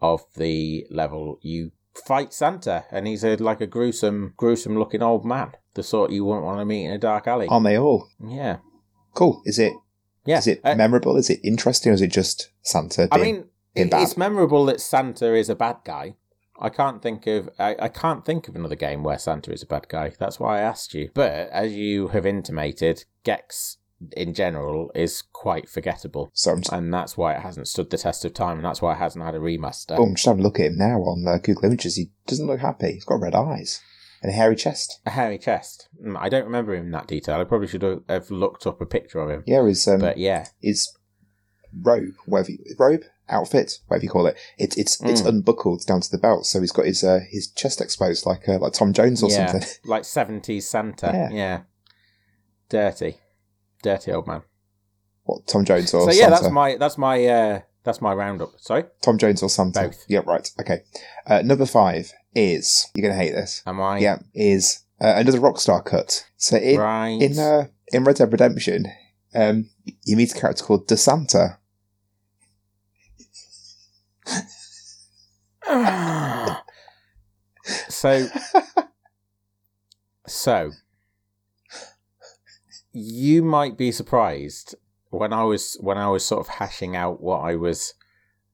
[0.01, 1.73] of the level, you
[2.07, 6.25] fight Santa, and he's a like a gruesome, gruesome looking old man, the sort you
[6.25, 7.47] wouldn't want to meet in a dark alley.
[7.49, 8.09] Aren't they all?
[8.25, 8.59] yeah.
[9.15, 9.43] Cool.
[9.45, 9.75] Is it
[10.25, 10.39] Yeah.
[10.39, 11.17] is it Uh, memorable?
[11.19, 11.91] Is it interesting?
[11.93, 13.09] Or is it just Santa?
[13.13, 14.03] I mean, being bad?
[14.03, 16.15] it's memorable that Santa is a bad guy.
[16.59, 19.67] I can't think of I, I can't think of another game where Santa is a
[19.67, 20.13] bad guy.
[20.19, 21.11] That's why I asked you.
[21.13, 23.79] But as you have intimated, Gex
[24.17, 28.25] in general is quite forgettable, so just, and that's why it hasn't stood the test
[28.25, 29.97] of time, and that's why it hasn't had a remaster.
[29.99, 31.97] oh, I'm just having a look at him now on uh, Google Images.
[31.97, 32.93] He doesn't look happy.
[32.93, 33.81] He's got red eyes
[34.23, 35.01] and a hairy chest.
[35.07, 35.89] A hairy chest.
[36.05, 37.41] Mm, I don't remember him in that detail.
[37.41, 39.43] I probably should have- looked up a picture of him.
[39.47, 40.89] Yeah, his um, But yeah, his
[41.81, 44.37] robe, whatever you, robe, outfit, whatever you call it.
[44.59, 45.29] It's it's it's Mm.
[45.29, 48.59] unbuckled down to the belt, so he's got his uh, his chest exposed like uh,
[48.59, 49.69] like Tom Jones or yeah, something.
[49.85, 51.11] like seventies Santa.
[51.13, 51.31] Yeah.
[51.33, 51.61] yeah,
[52.69, 53.19] dirty,
[53.83, 54.43] dirty old man.
[55.25, 56.31] What Tom Jones or so yeah, Santa?
[56.31, 58.51] that's my that's my uh that's my roundup.
[58.59, 59.83] Sorry, Tom Jones or Santa.
[59.83, 60.05] Both.
[60.09, 60.51] Yeah, right.
[60.61, 60.83] Okay.
[61.27, 63.63] Uh, number five is you're gonna hate this.
[63.67, 63.99] am I?
[63.99, 66.27] Yeah, is uh, another Rockstar cut.
[66.37, 67.21] So in right.
[67.21, 68.87] in uh, in Red Dead Redemption,
[69.35, 69.69] um,
[70.05, 71.59] you meet a character called DeSanta.
[77.89, 78.27] so,
[80.27, 80.73] so
[82.93, 84.75] you might be surprised
[85.11, 87.95] when I was when I was sort of hashing out what I was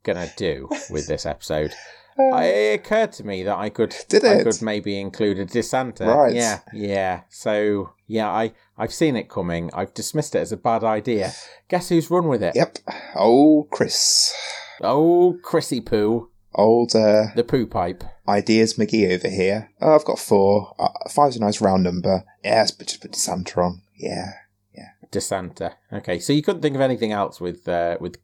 [0.03, 1.75] gonna do with this episode.
[2.19, 6.05] I, it occurred to me that I could Did I could maybe include a DeSanta.
[6.05, 6.35] Right.
[6.35, 7.21] Yeah, yeah.
[7.29, 9.71] So yeah, I I've seen it coming.
[9.73, 11.33] I've dismissed it as a bad idea.
[11.69, 12.57] Guess who's run with it?
[12.57, 12.79] Yep.
[13.15, 14.35] Oh, Chris.
[14.81, 18.03] Oh, Chrissy Poo, Old uh, the poo pipe.
[18.29, 19.71] ideas McGee over here.
[19.81, 20.75] Oh, I've got four.
[20.79, 22.25] Uh, five's a nice round number.
[22.43, 23.83] Yes, but just put DeSanta on.
[23.99, 24.33] Yeah.
[24.75, 24.91] Yeah.
[25.11, 25.75] DeSanta.
[25.93, 28.17] Okay, so you couldn't think of anything else with uh, with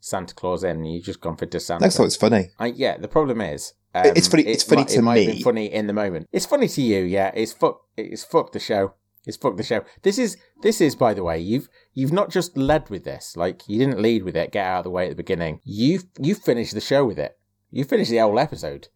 [0.00, 0.84] Santa Claus in.
[0.84, 1.92] You just gone for DeSanta.
[1.92, 2.50] Thought it's funny.
[2.58, 3.72] I, yeah, the problem is.
[3.94, 5.42] Um, It's funny- it's it funny might- to it might have been me.
[5.42, 6.28] funny in the moment.
[6.32, 7.32] It's funny to you, yeah.
[7.34, 7.80] It's fuck.
[7.96, 8.92] It's fuck the show.
[9.26, 9.84] It's fuck the show.
[10.02, 11.38] This is this is by the way.
[11.40, 13.36] You've you've not just led with this.
[13.36, 14.52] Like you didn't lead with it.
[14.52, 15.60] Get out of the way at the beginning.
[15.64, 17.36] You you finished the show with it.
[17.72, 18.88] You finished the whole episode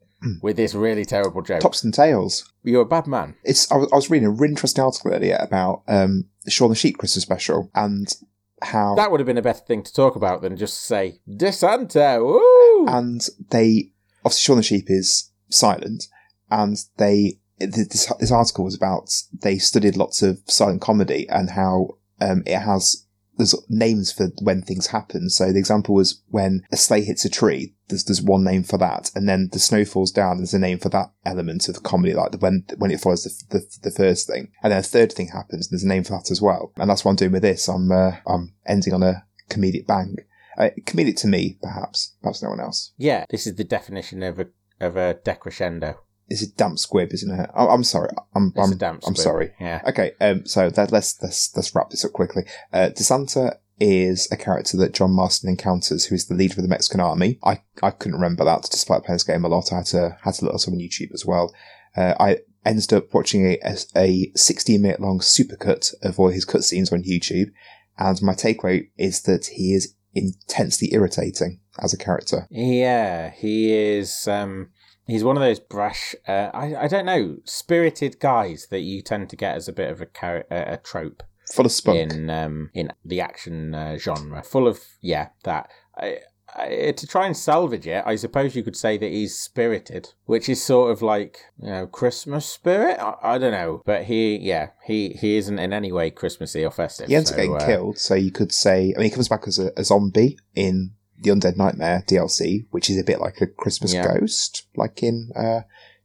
[0.43, 1.61] with this really terrible joke.
[1.61, 2.51] Tops and tails.
[2.63, 3.35] You're a bad man.
[3.45, 3.71] It's.
[3.71, 6.99] I was, I was reading a really interesting article earlier about um, Shaun the Sheep
[6.99, 8.15] Christmas special and
[8.63, 12.25] how That would have been a better thing to talk about than just say DeSanta.
[12.25, 12.87] Woo!
[12.89, 13.93] and they
[14.25, 16.07] obviously Shaun the Sheep is silent,
[16.51, 19.11] and they this this article was about
[19.43, 23.07] they studied lots of silent comedy and how um, it has
[23.37, 25.31] there's names for when things happen.
[25.31, 27.75] So the example was when a sleigh hits a tree.
[27.91, 30.39] There's there's one name for that, and then the snow falls down.
[30.39, 33.25] There's a name for that element of the comedy, like the, when when it follows
[33.25, 35.67] the, the the first thing, and then a third thing happens.
[35.67, 37.69] And there's a name for that as well, and that's what I'm doing with this.
[37.69, 40.17] I'm uh, I'm ending on a comedic bang.
[40.57, 42.15] Uh, comedic to me, perhaps.
[42.23, 42.93] Perhaps no one else.
[42.97, 44.47] Yeah, this is the definition of a
[44.81, 45.97] of a decrescendo.
[46.29, 47.51] It's a damp squib, isn't it?
[47.55, 48.11] I- I'm sorry.
[48.37, 49.53] I'm, It's I'm, a damp I'm sorry.
[49.61, 49.83] Yeah.
[49.89, 52.45] Okay, um, so that, let's let's let's wrap this up quickly.
[52.73, 56.69] Uh, DeSanta is a character that John Marston encounters, who is the leader of the
[56.69, 57.39] Mexican army.
[57.43, 59.73] I, I couldn't remember that, despite playing this game a lot.
[59.73, 61.55] I had to had to look it up on YouTube as well.
[61.97, 66.45] Uh, I ended up watching a a, a 16 minute long supercut of all his
[66.45, 67.51] cutscenes on YouTube,
[67.99, 72.47] and my takeaway is that he is intensely irritating as a character.
[72.51, 74.29] Yeah, he is.
[74.29, 74.71] Um,
[75.07, 76.15] he's one of those brash.
[76.29, 79.91] Uh, I I don't know, spirited guys that you tend to get as a bit
[79.91, 81.23] of a char- a, a trope
[81.53, 81.99] Full of spunk.
[82.13, 85.71] in um in the action uh, genre, full of yeah that.
[85.97, 86.19] I,
[86.53, 90.49] I, to try and salvage it, I suppose you could say that he's spirited, which
[90.49, 92.99] is sort of like you know Christmas spirit.
[92.99, 96.73] I, I don't know, but he yeah he he isn't in any way Christmassy or
[96.73, 97.07] festive.
[97.09, 98.93] He ends up so, getting uh, killed, so you could say.
[98.97, 100.93] I mean, he comes back as a, a zombie in
[101.23, 104.19] the Undead Nightmare DLC, which is a bit like a Christmas Yeah.
[104.19, 105.61] ghost, like in uh,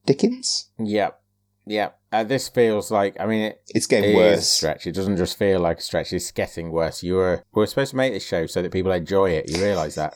[0.06, 0.70] Dickens.
[0.78, 1.20] Yep,
[1.66, 2.00] yep.
[2.12, 4.48] Uh, this feels like I mean it, It's getting It worse.
[4.48, 4.88] stretch.
[4.88, 6.14] It doesn't just feel like a stretch.
[6.14, 7.04] It's getting worse.
[7.04, 9.50] You were we were supposed to make this show so that people enjoy it.
[9.52, 10.16] You realise that?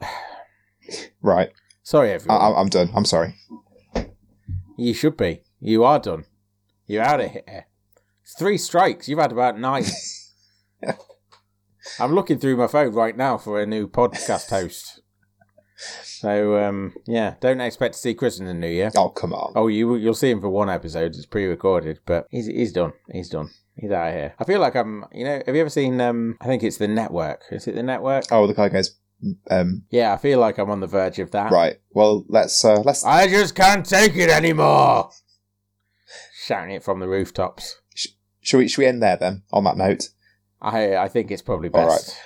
[1.22, 1.50] Right,
[1.82, 2.40] Sorry, everyone.
[2.40, 2.90] I- I'm done.
[2.94, 3.34] I'm sorry.
[4.76, 5.42] you should be.
[5.60, 6.24] You are done.
[6.86, 7.66] You're out of here.
[8.22, 9.08] It's three strikes.
[9.08, 9.84] You've had about nine.
[12.00, 15.00] I'm looking through my phone right now for a new podcast host.
[16.04, 18.90] So um, yeah, don't expect to see Chris in the new year.
[18.96, 19.52] Oh come on.
[19.56, 21.14] Oh, you you'll see him for one episode.
[21.14, 22.92] It's pre-recorded, but he's he's done.
[23.10, 23.50] He's done.
[23.76, 24.34] He's out of here.
[24.38, 25.06] I feel like I'm.
[25.12, 26.00] You know, have you ever seen?
[26.00, 27.44] Um, I think it's the Network.
[27.50, 28.24] Is it the Network?
[28.30, 28.96] Oh, the guy goes.
[29.50, 31.50] Um, Yeah, I feel like I'm on the verge of that.
[31.50, 31.78] right.
[31.92, 33.04] Well, let's uh, let's.
[33.04, 35.10] I just can't take it anymore.
[36.44, 37.80] Shouting it from the rooftops.
[38.40, 39.42] Should we should we end there then?
[39.52, 40.08] On that note.
[40.60, 42.16] I I think it's probably All best.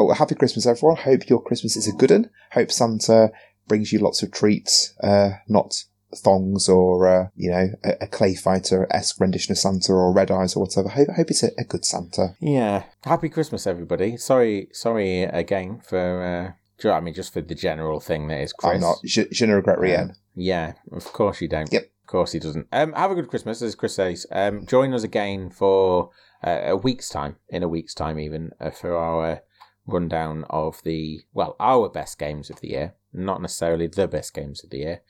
[0.00, 0.96] Oh, well, happy Christmas, everyone.
[0.96, 2.30] Hope your Christmas is a good one.
[2.52, 3.30] Hope Santa
[3.68, 5.84] brings you lots of treats, uh, not
[6.16, 10.30] thongs or, uh, you know, a, a clay fighter esque rendition of Santa or red
[10.30, 10.88] eyes or whatever.
[10.88, 12.34] Hope, hope it's a, a good Santa.
[12.40, 12.84] Yeah.
[13.04, 14.16] Happy Christmas, everybody.
[14.16, 16.56] Sorry, sorry again for.
[16.82, 18.76] Uh, I mean, just for the general thing that is Chris.
[18.76, 18.96] I'm not.
[19.04, 20.16] Je, je ne regrette rien.
[20.34, 21.70] Yeah, of course you don't.
[21.70, 21.82] Yep.
[21.82, 22.68] Of course he doesn't.
[22.72, 24.26] Um, have a good Christmas, as Chris says.
[24.32, 26.08] Um, join us again for
[26.42, 29.42] uh, a week's time, in a week's time even, uh, for our
[29.90, 32.94] rundown of the, well, our best games of the year.
[33.12, 35.00] Not necessarily the best games of the year,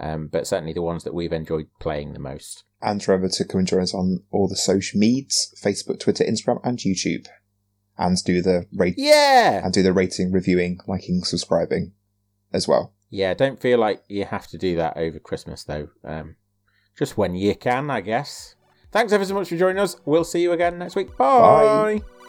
[0.00, 2.64] um, but certainly the ones that we've enjoyed playing the most.
[2.82, 6.60] And remember to come and join us on all the social medias Facebook, Twitter, Instagram,
[6.64, 7.26] and YouTube.
[7.98, 9.62] And do the rate Yeah!
[9.62, 11.92] and do the rating, reviewing, liking, subscribing
[12.50, 12.94] as well.
[13.10, 15.88] Yeah, don't feel like you have to do that over Christmas, though.
[16.02, 16.36] Um,
[16.96, 18.54] just when you can, I guess.
[18.92, 19.96] Thanks ever so much for joining us.
[20.06, 21.14] We'll see you again next week.
[21.18, 22.00] Bye.
[22.00, 22.19] Bye.